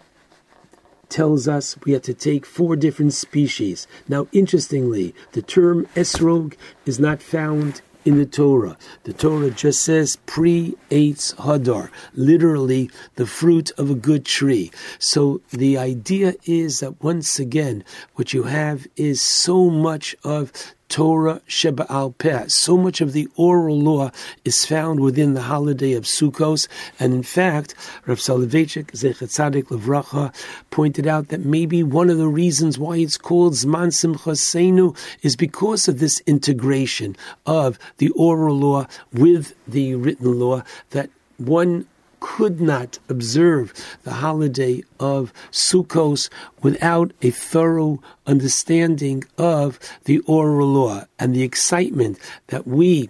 [1.10, 3.88] tells us we have to take four different species.
[4.08, 6.54] Now, interestingly, the term esrog
[6.86, 8.78] is not found in the Torah.
[9.04, 14.72] The Torah just says pre eitz hadar, literally the fruit of a good tree.
[15.00, 17.84] So the idea is that once again,
[18.16, 20.52] what you have is so much of
[20.92, 22.44] Torah Sheba al Peh.
[22.50, 24.12] So much of the oral law
[24.44, 26.68] is found within the holiday of Sukkos,
[27.00, 27.74] and in fact,
[28.06, 30.36] Rav Soloveitchik Zechat Tzadik Levracha
[30.70, 35.88] pointed out that maybe one of the reasons why it's called Zman Simchasenu is because
[35.88, 41.88] of this integration of the oral law with the written law that one
[42.22, 46.30] could not observe the holiday of Sukkos
[46.62, 52.18] without a thorough understanding of the oral law and the excitement
[52.48, 53.10] that we,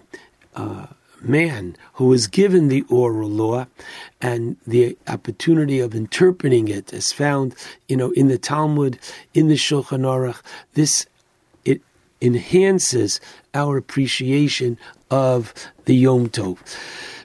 [0.56, 0.86] uh,
[1.20, 3.66] man who was given the oral law
[4.20, 7.54] and the opportunity of interpreting it as found,
[7.88, 8.98] you know, in the Talmud,
[9.34, 10.42] in the Shulchan Aruch,
[10.74, 11.06] this
[11.64, 11.80] it
[12.20, 13.20] enhances
[13.54, 14.78] our appreciation
[15.10, 15.52] of
[15.84, 16.58] the Yom Tov.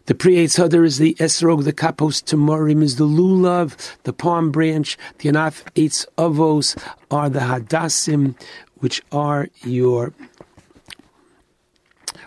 [0.08, 4.98] The Pri Hadar is the Esrog, the Kapos Tamorim is the Lulav, the palm branch,
[5.18, 8.40] the Anaf Eitz Avos are the Hadassim,
[8.76, 10.14] which are your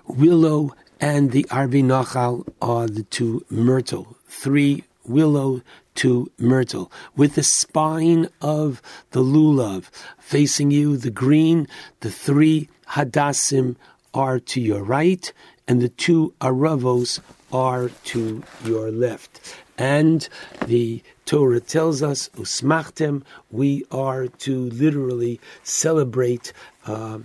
[0.07, 4.15] willow, and the Arvi Nachal are the two myrtle.
[4.29, 5.63] Three willow,
[5.95, 6.93] two myrtle.
[7.17, 9.85] With the spine of the lulav
[10.19, 11.67] facing you, the green,
[12.01, 13.77] the three hadassim
[14.13, 15.33] are to your right,
[15.67, 17.21] and the two aravos
[17.53, 19.57] are to your left.
[19.79, 20.29] And
[20.67, 26.53] the Torah tells us, Usmachtem, we are to literally celebrate
[26.87, 27.21] uh,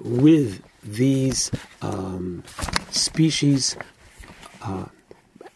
[0.00, 1.50] with these
[1.82, 2.44] um,
[2.90, 3.76] species
[4.62, 4.86] uh,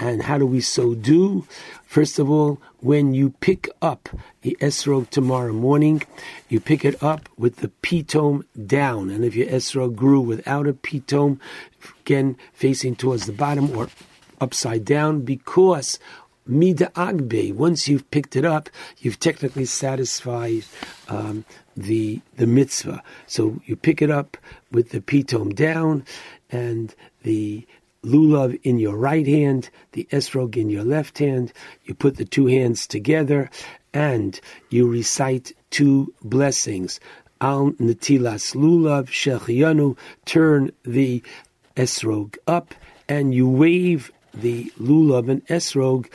[0.02, 1.46] And how do we so do?
[1.86, 4.08] First of all, when you pick up
[4.40, 6.02] the esrog tomorrow morning,
[6.48, 9.10] you pick it up with the pitome down.
[9.10, 11.38] And if your esrog grew without a pitome,
[12.00, 13.90] again facing towards the bottom or
[14.44, 15.98] upside down, because
[16.46, 17.54] mida agbe.
[17.54, 20.64] Once you've picked it up, you've technically satisfied
[21.08, 21.44] um,
[21.76, 23.02] the the mitzvah.
[23.26, 24.36] So you pick it up
[24.70, 26.04] with the pitome down
[26.50, 27.66] and the
[28.04, 31.52] lulav in your right hand, the esrog in your left hand.
[31.84, 33.50] You put the two hands together
[33.94, 34.40] and
[34.70, 36.98] you recite two blessings.
[37.40, 39.96] Al netilas lulav shechiyanu.
[40.24, 41.22] Turn the
[41.76, 42.74] esrog up
[43.08, 46.08] and you wave the lulav and esrog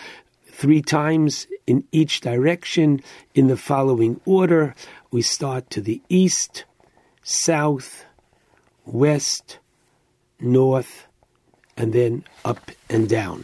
[0.48, 3.02] three times in each direction
[3.36, 4.74] in the following order.
[5.12, 6.66] We start to the east,
[7.24, 8.06] south,
[8.86, 9.60] west,
[10.40, 11.08] north,
[11.76, 13.44] and then up and down.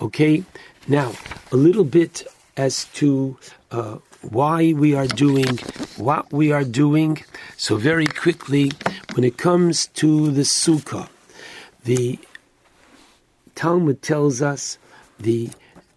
[0.00, 0.44] Okay?
[0.86, 1.12] Now,
[1.52, 3.36] a little bit as to
[3.70, 5.58] uh, why we are doing
[5.96, 7.22] what we are doing.
[7.56, 8.72] So, very quickly,
[9.14, 11.08] when it comes to the sukkah,
[11.84, 12.18] the
[13.58, 14.78] Talmud tells us
[15.18, 15.50] the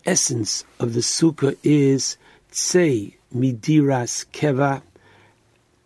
[0.03, 2.17] essence of the sukkah is
[2.49, 4.81] say midiras keva,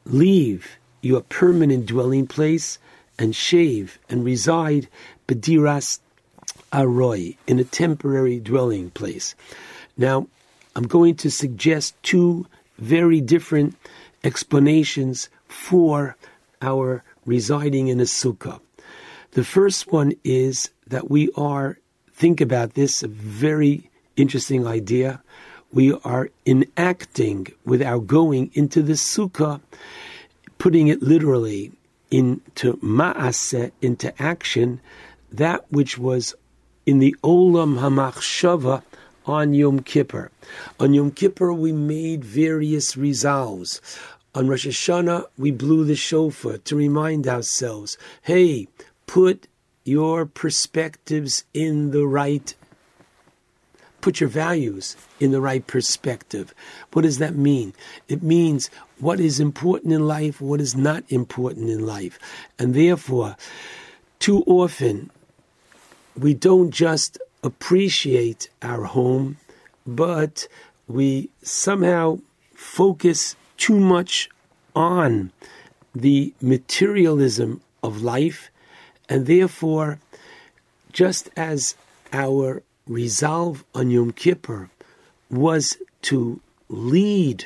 [0.06, 2.80] leave your permanent dwelling place
[3.20, 4.88] and shave and reside
[5.28, 6.00] bediras
[6.72, 9.36] aroy in a temporary dwelling place.
[9.98, 10.30] Now,
[10.78, 12.48] I'm going to suggest two
[12.78, 13.76] very different
[14.24, 16.16] explanations for
[16.62, 18.62] our residing in a sukkah.
[19.32, 21.78] The first one is that we are,
[22.14, 25.22] think about this, a very interesting idea.
[25.72, 29.62] We are enacting with our going into the sukkah,
[30.58, 31.72] putting it literally
[32.12, 34.80] into ma'aseh, into action,
[35.32, 36.34] that which was
[36.86, 38.84] in the olam hamachshava
[39.26, 40.32] on Yom Kippur.
[40.80, 43.82] On Yom Kippur, we made various resolves.
[44.36, 48.68] On Rosh Hashanah, we blew the shofar to remind ourselves, hey,
[49.08, 49.48] put
[49.86, 52.54] your perspectives in the right
[54.06, 56.54] put your values in the right perspective.
[56.94, 57.74] What does that mean?
[58.08, 62.20] It means what is important in life, what is not important in life.
[62.60, 63.36] And therefore,
[64.20, 65.10] too often,
[66.16, 69.38] we don't just appreciate our home,
[69.88, 70.48] but
[70.88, 72.20] we somehow
[72.54, 74.30] focus too much
[74.76, 75.32] on
[75.96, 78.52] the materialism of life,
[79.10, 80.00] and therefore,
[80.92, 81.76] just as
[82.14, 84.70] our resolve on Yom Kippur
[85.30, 87.46] was to lead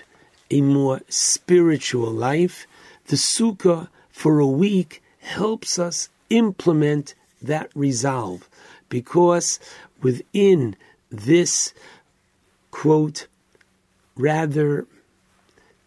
[0.51, 2.67] a more spiritual life,
[3.07, 8.47] the Sukkah for a week helps us implement that resolve.
[8.89, 9.59] Because
[10.01, 10.75] within
[11.09, 11.73] this
[12.71, 13.27] quote
[14.15, 14.85] rather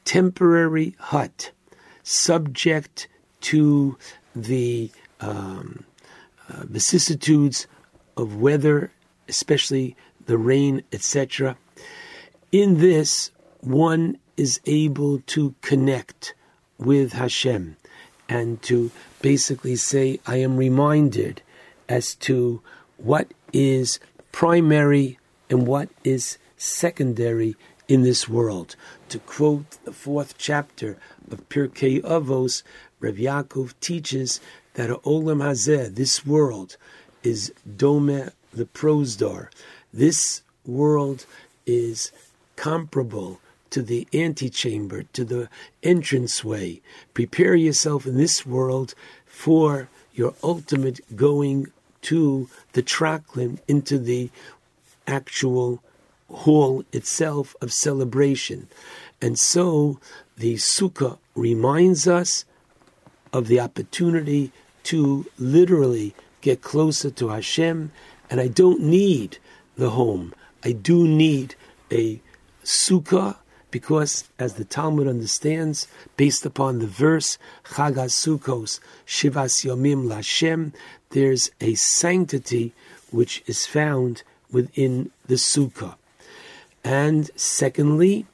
[0.05, 1.51] temporary hut
[2.03, 3.09] subject
[3.41, 3.97] to
[4.35, 4.91] the
[5.23, 5.85] um,
[6.49, 7.67] uh, vicissitudes
[8.17, 8.93] of weather
[9.29, 11.57] especially the rain, etc.
[12.51, 16.35] In this, one is able to connect
[16.79, 17.77] with Hashem
[18.29, 21.43] and to basically say, I am reminded
[21.89, 22.61] as to
[22.97, 24.01] what is
[24.33, 25.19] primary
[25.51, 27.57] and what is secondary
[27.89, 28.77] in this world.
[29.11, 30.99] To quote the fourth chapter
[31.31, 32.63] of Pirkei Avos,
[33.01, 34.41] Rev Yaakov teaches
[34.75, 36.77] that Olam Hazeh, this world,
[37.23, 39.49] is Dome the prosdor.
[39.93, 41.27] This world
[41.67, 42.13] is
[42.57, 45.49] comparable to the antechamber, to the
[45.83, 46.81] entranceway.
[47.15, 48.95] Prepare yourself in this world
[49.27, 51.67] for your ultimate going
[52.03, 54.31] to the tracklin, into the
[55.07, 55.83] actual
[56.31, 58.69] hall itself of celebration.
[59.21, 59.99] And so
[60.37, 62.45] the sukkah reminds us
[63.33, 64.53] of the opportunity
[64.85, 67.93] to literally get closer to Hashem
[68.31, 69.39] and I don't need
[69.77, 70.35] the home.
[70.65, 71.55] I do need
[71.91, 72.21] a
[72.65, 73.37] sukkah
[73.71, 80.73] because, as the Talmud understands, based upon the verse Chagas Sukkos Shivas Yomim Lashem,
[81.11, 82.73] there's a sanctity
[83.11, 85.97] which is found within the sukkah.
[86.85, 88.27] And secondly,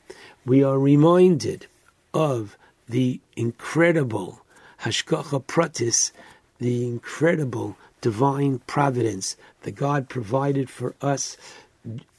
[0.44, 1.66] we are reminded
[2.12, 2.56] of
[2.88, 4.42] the incredible
[4.82, 6.12] Hashgacha Pratis,
[6.58, 11.36] the incredible divine providence that God provided for us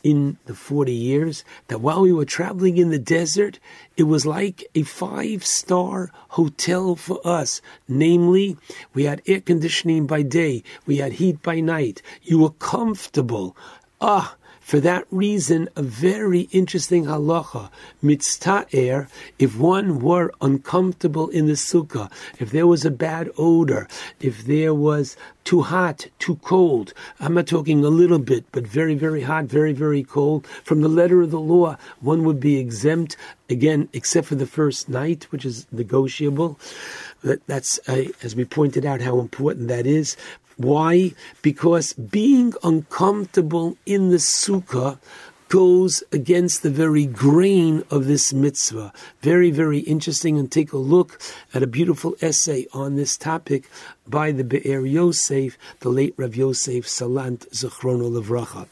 [0.04, 3.60] in the 40 years that while we were traveling in the desert,
[3.98, 7.62] it was like a five star hotel for us.
[7.88, 8.58] Namely,
[8.94, 12.02] we had air conditioning by day, we had heat by night.
[12.24, 13.56] You were comfortable
[14.02, 14.38] Ah,
[14.70, 17.72] for that reason, a very interesting halacha,
[18.04, 23.88] mitzta'er, if one were uncomfortable in the sukkah, if there was a bad odor,
[24.20, 28.94] if there was too hot, too cold, I'm not talking a little bit, but very,
[28.94, 33.18] very hot, very, very cold, from the letter of the law, one would be exempt,
[33.50, 36.60] again, except for the first night, which is negotiable.
[37.24, 40.16] That's, uh, as we pointed out, how important that is.
[40.60, 41.14] Why?
[41.42, 45.00] Because being uncomfortable in the sukkah
[45.48, 48.92] goes against the very grain of this mitzvah.
[49.22, 50.38] Very, very interesting.
[50.38, 51.18] And take a look
[51.54, 53.70] at a beautiful essay on this topic
[54.06, 58.68] by the Be'er Yosef, the late Rav Yosef Salant Zechrono Levracha.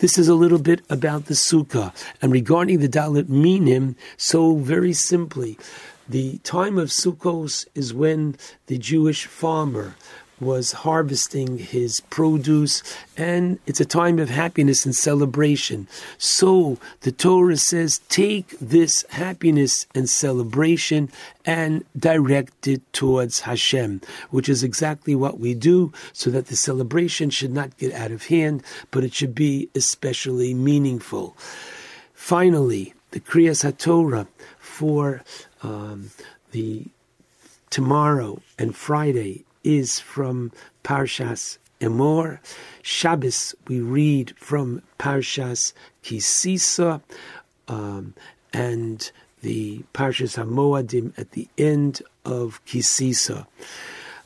[0.00, 1.94] This is a little bit about the sukkah.
[2.20, 5.56] And regarding the Daled Minim, so very simply,
[6.08, 8.36] the time of Sukkos is when
[8.66, 9.94] the Jewish farmer
[10.40, 12.82] was harvesting his produce,
[13.16, 15.88] and it's a time of happiness and celebration.
[16.18, 21.10] So the Torah says, take this happiness and celebration
[21.44, 24.00] and direct it towards Hashem,
[24.30, 28.26] which is exactly what we do, so that the celebration should not get out of
[28.26, 31.36] hand, but it should be especially meaningful.
[32.12, 34.26] Finally, the Kriyas HaTorah
[34.58, 35.22] for
[35.62, 36.10] um,
[36.52, 36.84] the
[37.70, 40.50] tomorrow and Friday is from
[40.82, 42.38] Parshas Emor.
[42.80, 47.02] Shabbos we read from Parshas Kisisa,
[47.68, 48.14] um,
[48.50, 53.46] and the Parshas Hamoadim at the end of Kisisa.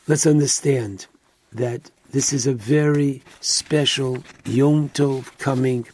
[0.07, 1.07] Let's understand
[1.53, 5.89] that this is a very special Yom Tov coming,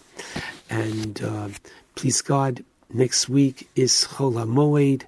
[0.69, 1.49] and uh,
[1.95, 2.63] please God,
[2.93, 5.05] next week is Chol HaMoed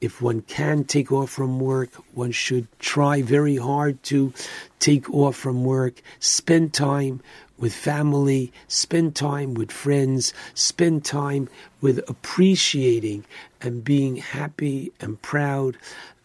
[0.00, 4.32] if one can take off from work, one should try very hard to
[4.78, 7.20] take off from work, spend time
[7.58, 11.48] with family, spend time with friends, spend time
[11.80, 13.24] with appreciating
[13.62, 15.76] and being happy and proud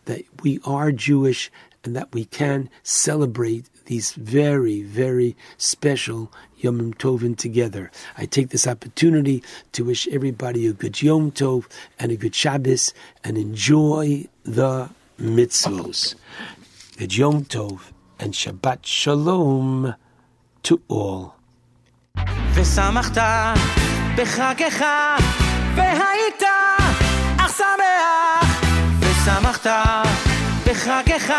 [0.05, 1.49] that we are Jewish
[1.83, 7.90] and that we can celebrate these very, very special Yom Tovin together.
[8.18, 11.66] I take this opportunity to wish everybody a good Yom Tov
[11.98, 12.92] and a good Shabbos
[13.24, 16.14] and enjoy the mitzvos.
[16.98, 19.94] Good Yom Tov and Shabbat Shalom
[20.62, 21.36] to all.
[22.54, 23.18] ושמחת
[24.16, 24.84] בחגך
[25.74, 26.42] והיית
[27.36, 28.60] אך שמח
[29.00, 29.66] ושמחת
[30.66, 31.32] בחגך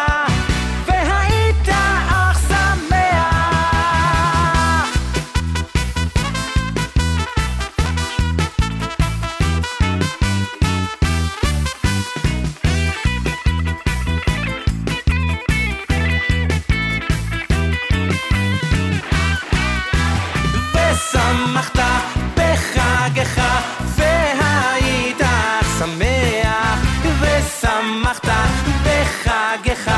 [21.53, 21.79] ושמחת
[22.37, 23.43] בחגך
[23.97, 25.23] והיית
[25.79, 26.79] שמח
[27.21, 28.29] ושמחת
[28.85, 29.91] בחגך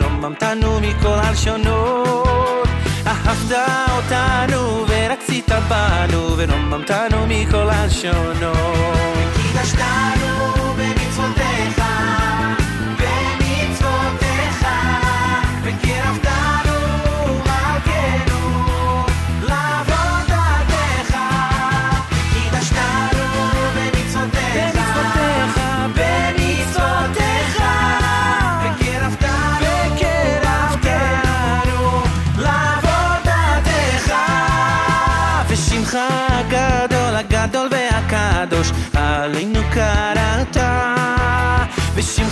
[0.00, 2.68] ורוממתנו מכל הלשונות.
[3.06, 3.56] אהבת
[3.96, 8.58] אותנו ורצית בנו ורוממתנו מכל הלשונות.
[9.36, 10.63] קידשתנו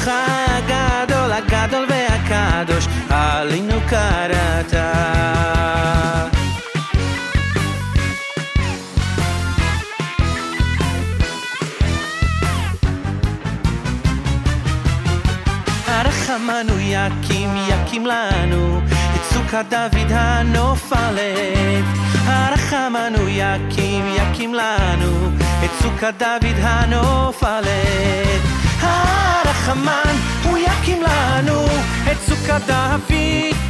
[0.02, 0.10] ושמך
[0.47, 4.74] הגדול הגדול והקדוש עלינו קראת.
[15.86, 21.84] הרחמנו יקים יקים לנו את סוכת דוד הנופלת.
[22.26, 25.31] הרחמנו יקים יקים לנו
[25.64, 28.51] את סוכת דוד הנופלת
[28.83, 31.65] הרחמן, הוא יקים לנו
[32.12, 33.12] את סוכת דוד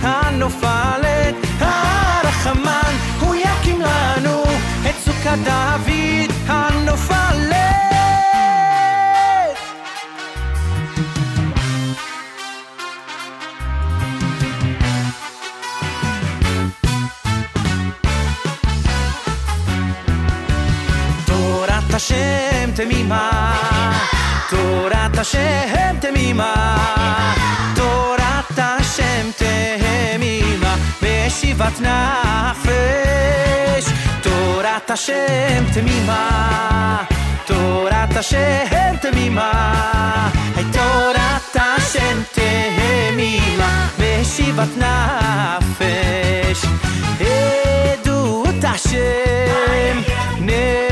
[0.01, 1.35] הנופלת.
[1.61, 4.43] הרחמן, הוא יקים לנו
[4.89, 7.23] את סוכת דוד הנופלת.
[22.75, 23.72] תמימה,
[24.53, 26.77] תורת השם תמימה,
[27.75, 32.73] תורת השם תמימה, בשיבת נפש.
[34.23, 37.03] תורת השם תמימה,
[37.47, 40.31] תורת השם תמימה,
[40.73, 46.65] תורת השם תמימה, בשיבת נפש.
[47.21, 50.01] עדות השם
[50.41, 50.92] נאמנה,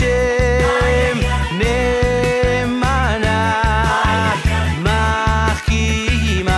[0.00, 1.18] השם
[1.58, 3.52] נאמנה,
[5.58, 6.48] מחכימת,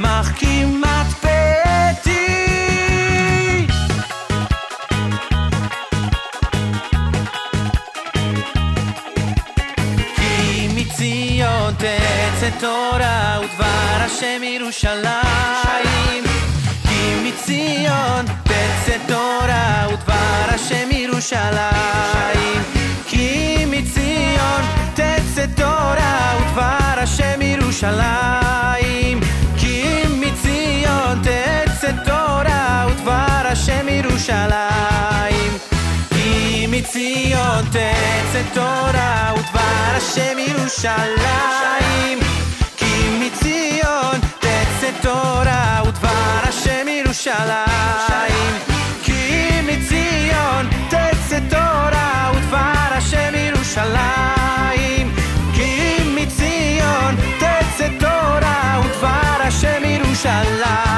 [0.00, 2.26] מחכימת פתי.
[10.16, 16.24] כי מציון תצא תורה ודבר השם ירושלים.
[16.88, 18.24] כי מציון
[36.82, 42.18] מציון תצא תורה ודבר השם ירושלים.
[42.76, 48.54] כי מציון תצא תורה ודבר השם ירושלים.
[49.02, 55.14] כי מציון תצא תורה ודבר השם ירושלים.
[55.54, 60.91] כי מציון תצא תורה ודבר השם ירושלים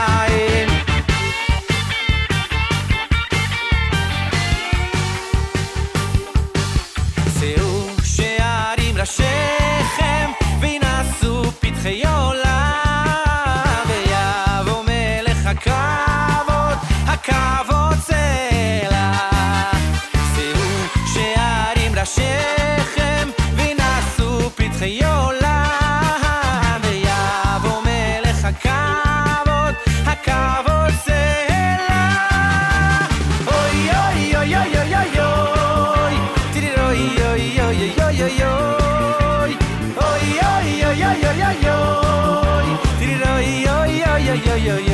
[44.65, 44.94] yeah, yeah.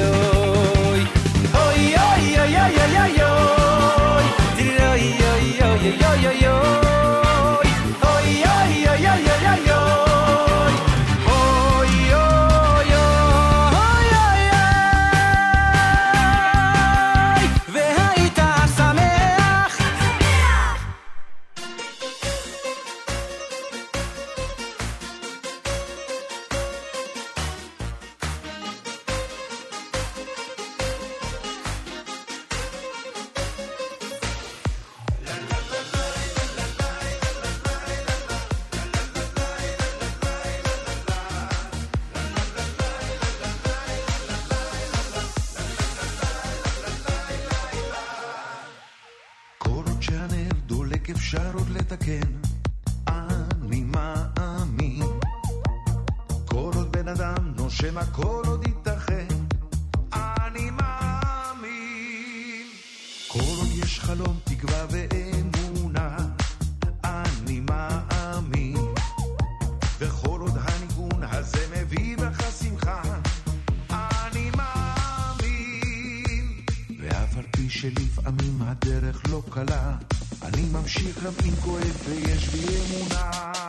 [77.81, 79.97] שלפעמים הדרך לא קלה,
[80.43, 83.60] אני ממשיך גם אם כואב ויש בי אמונה.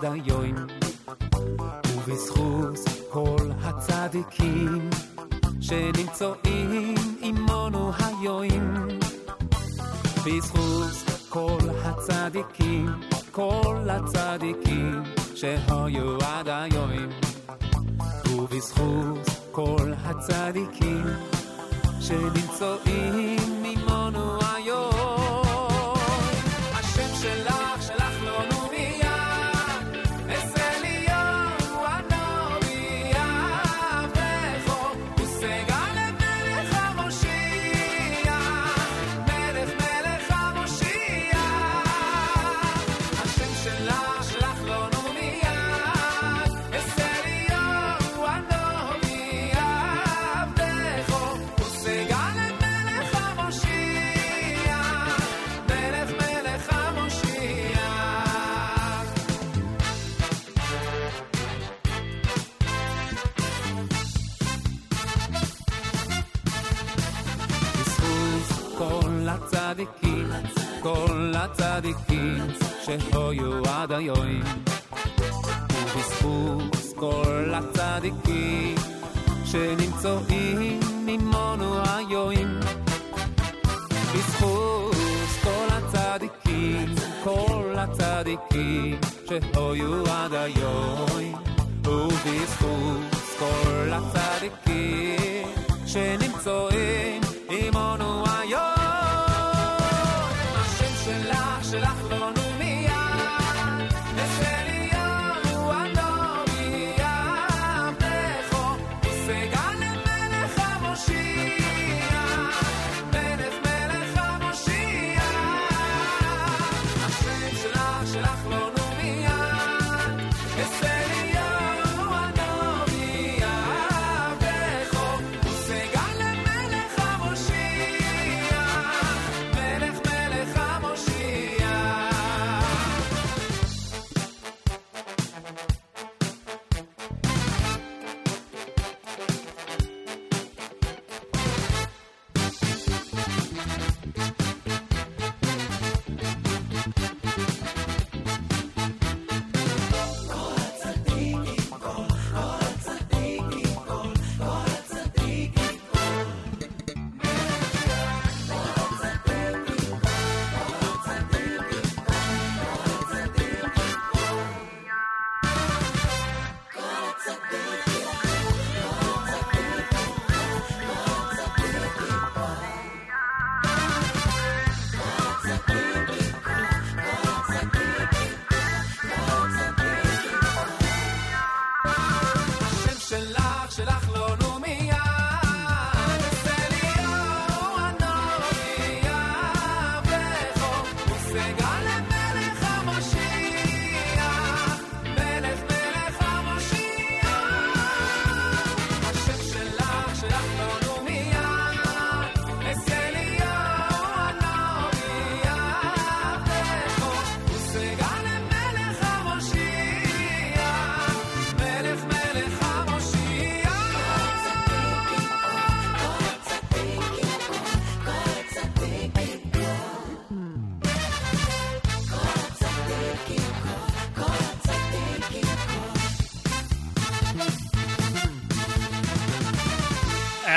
[0.00, 0.52] 当有一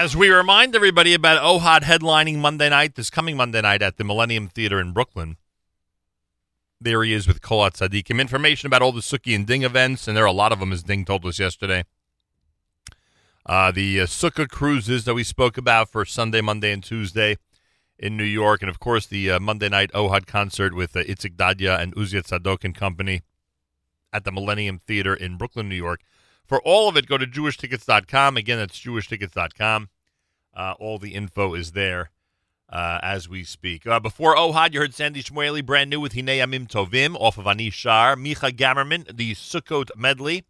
[0.04, 4.04] As we remind everybody about Ohad headlining Monday night, this coming Monday night at the
[4.04, 5.38] Millennium Theater in Brooklyn.
[6.82, 8.20] There he is with Kolat Tzadikim.
[8.20, 10.74] Information about all the Sukkah and Ding events, and there are a lot of them,
[10.74, 11.86] as Ding told us yesterday.
[13.46, 17.38] Uh, the uh, Sukkah cruises that we spoke about for Sunday, Monday, and Tuesday
[17.98, 21.38] in New York, and of course the uh, Monday night Ohad concert with uh, Itzik
[21.38, 23.22] Dadya and Uzia Tzadok and Company
[24.12, 26.02] at the Millennium Theater in Brooklyn, New York.
[26.46, 28.36] For all of it, go to jewishtickets.com.
[28.36, 29.88] Again, that's jewishtickets.com.
[30.56, 32.12] Uh, all the info is there
[32.70, 33.86] uh, as we speak.
[33.86, 37.48] Uh, before Ohad, you heard Sandy Shmueli, brand new with Hinei Amim Tovim off of
[37.48, 38.16] Ani Shar.
[38.16, 40.46] Micha Gamerman, the Sukkot medley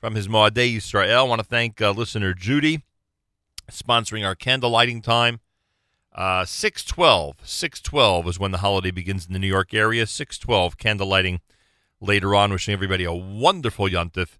[0.00, 1.18] from his Moadei Yisrael.
[1.18, 2.82] I want to thank uh, listener Judy
[3.70, 5.40] sponsoring our candle lighting time.
[6.14, 7.36] Uh, 612.
[7.42, 10.06] 612 is when the holiday begins in the New York area.
[10.06, 11.40] 612 candle lighting
[12.00, 12.50] later on.
[12.50, 14.38] Wishing everybody a wonderful Yontif.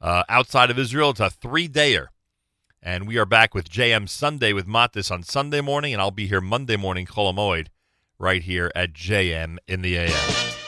[0.00, 2.08] Uh, outside of Israel, it's a three-dayer.
[2.86, 6.26] And we are back with JM Sunday with Matis on Sunday morning, and I'll be
[6.26, 7.68] here Monday morning, Chol HaMoed,
[8.18, 10.63] right here at JM in the AM.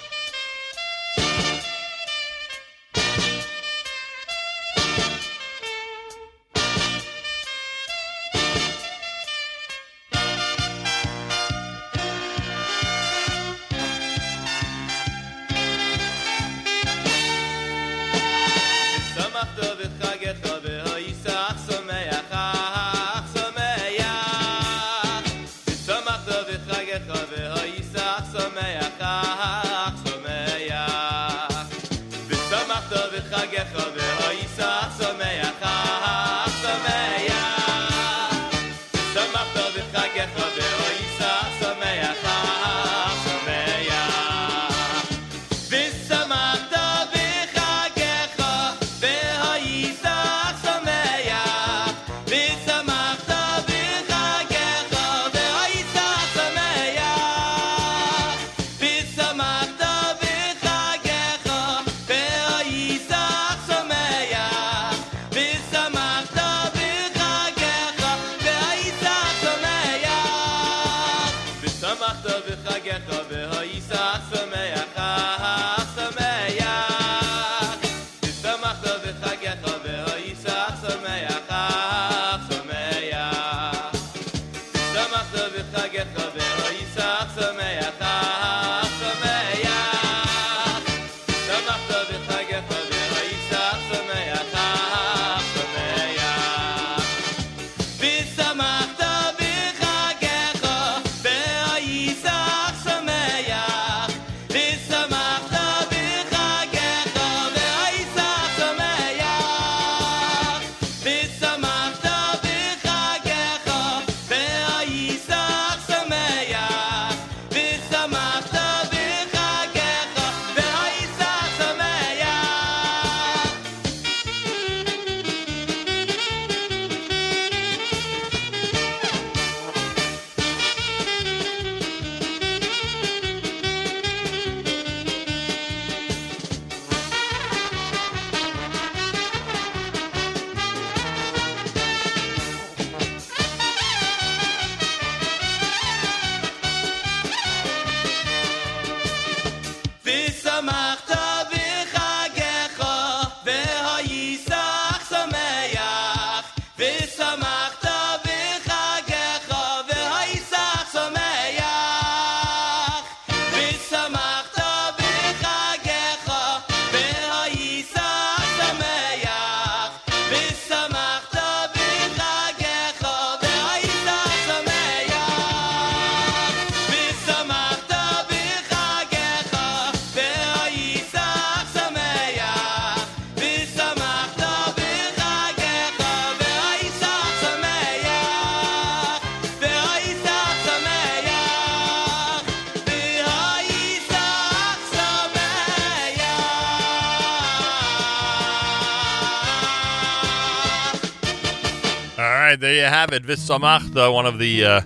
[202.56, 203.22] Right, there you have it.
[203.22, 204.80] Vis Samachta, one of the uh,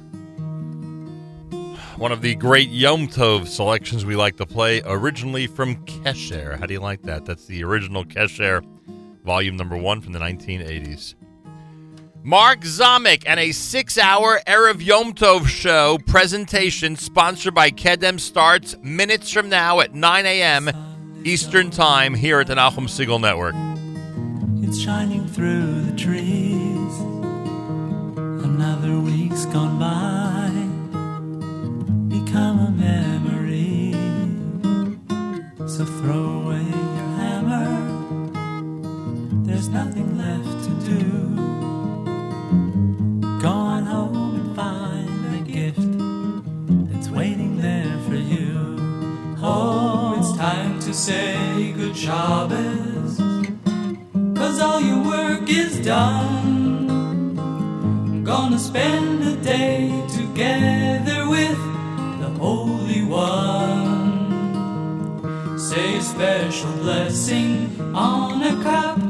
[1.98, 6.58] one of the great Yom Tov selections we like to play, originally from Kesher.
[6.58, 7.26] How do you like that?
[7.26, 8.64] That's the original Kesher,
[9.24, 11.14] volume number one from the 1980s.
[12.24, 19.30] Mark Zamek and a six-hour Erev Yom Tov show presentation sponsored by Kedem starts minutes
[19.30, 20.70] from now at 9 a.m.
[21.24, 23.54] Eastern Time here at the Nachum Segal Network.
[24.66, 26.39] It's shining through the trees.
[28.62, 30.50] Another week's gone by.
[32.14, 33.94] Become a memory.
[35.66, 36.66] So throw away
[36.96, 37.70] your hammer.
[39.46, 41.04] There's nothing left to do.
[43.40, 45.92] Go on home and find a gift
[46.92, 48.76] that's waiting there for you.
[49.40, 53.16] Oh, it's time to say good Shabbos.
[54.36, 56.89] Cause all your work is done.
[58.30, 61.58] Gonna spend a day together with
[62.20, 64.28] the Holy One.
[65.58, 69.00] Say a special blessing on a cup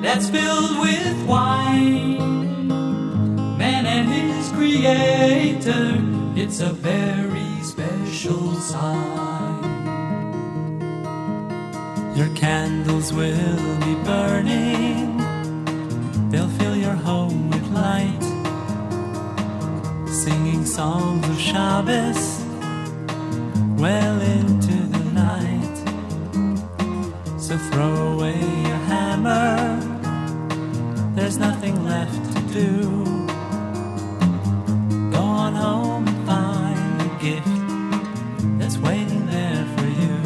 [0.00, 2.68] that's filled with wine.
[3.58, 5.98] Man and his creator,
[6.36, 9.58] it's a very special sign.
[12.14, 15.07] Your candles will be burning,
[20.68, 22.44] songs of Shabbos
[23.78, 25.76] well into the night.
[27.38, 28.38] So throw away
[28.68, 29.80] your hammer,
[31.14, 33.04] there's nothing left to do.
[35.10, 40.16] Go on home and find a gift that's waiting there for you.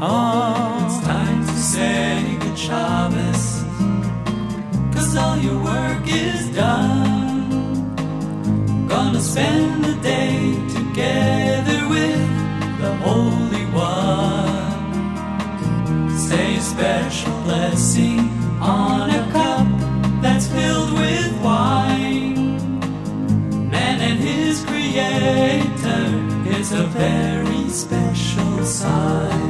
[0.00, 3.44] Oh, it's time to say good Shabbos.
[4.94, 7.09] Cause all your work is done.
[9.10, 12.28] Gonna spend the day together with
[12.80, 14.86] the Holy One.
[16.16, 18.20] Say a special blessing
[18.60, 19.66] on a cup
[20.22, 22.60] that's filled with wine.
[23.68, 26.06] Man and his creator
[26.56, 29.49] is a very special sign.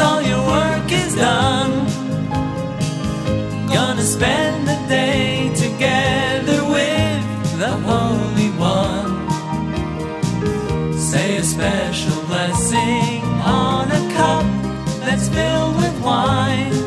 [0.00, 1.86] All your work is done.
[3.68, 9.10] Gonna spend the day together with the Holy One.
[10.98, 14.46] Say a special blessing on a cup
[15.04, 16.79] that's filled with wine.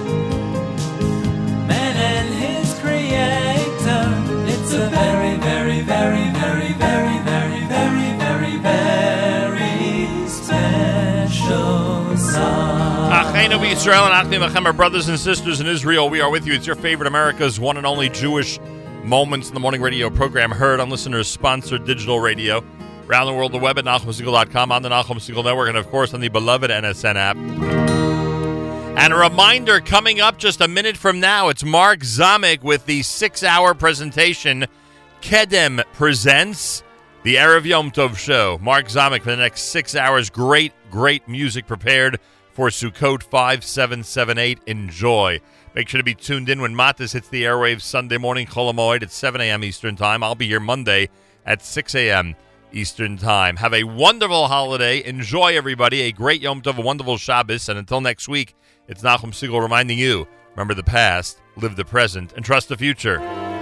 [13.53, 16.53] Achenu Israel and Achim Achem, our brothers and sisters in Israel, we are with you.
[16.53, 18.59] It's your favorite America's one and only Jewish
[19.03, 22.63] Moments in the Morning radio program, heard on listeners sponsored digital radio.
[23.07, 26.15] Around the world, the web at NachumSegal.com, on the Nachum Segal Network, and of course
[26.15, 27.37] on the beloved NSN app.
[28.97, 33.03] And a reminder coming up just a minute from now, it's Mark Zamek with the
[33.03, 34.65] six hour presentation.
[35.21, 36.81] Kedem presents
[37.21, 38.57] the Erev Yom Tov show.
[38.63, 40.31] Mark Zamek for the next six hours.
[40.31, 42.19] Great, great music prepared
[42.53, 44.59] for Sukkot 5778.
[44.67, 45.39] Enjoy.
[45.75, 49.01] Make sure to be tuned in when Matis hits the airwaves Sunday morning, Chol HaMoed
[49.01, 49.63] at 7 a.m.
[49.63, 50.23] Eastern Time.
[50.23, 51.09] I'll be here Monday
[51.45, 52.35] at 6 a.m.
[52.71, 53.57] Eastern Time.
[53.57, 55.03] Have a wonderful holiday.
[55.03, 56.01] Enjoy, everybody.
[56.01, 57.69] A great Yom Tov, a wonderful Shabbos.
[57.69, 58.55] And until next week,
[58.87, 63.52] it's Nachum Segal reminding you remember the past, live the present, and trust the future.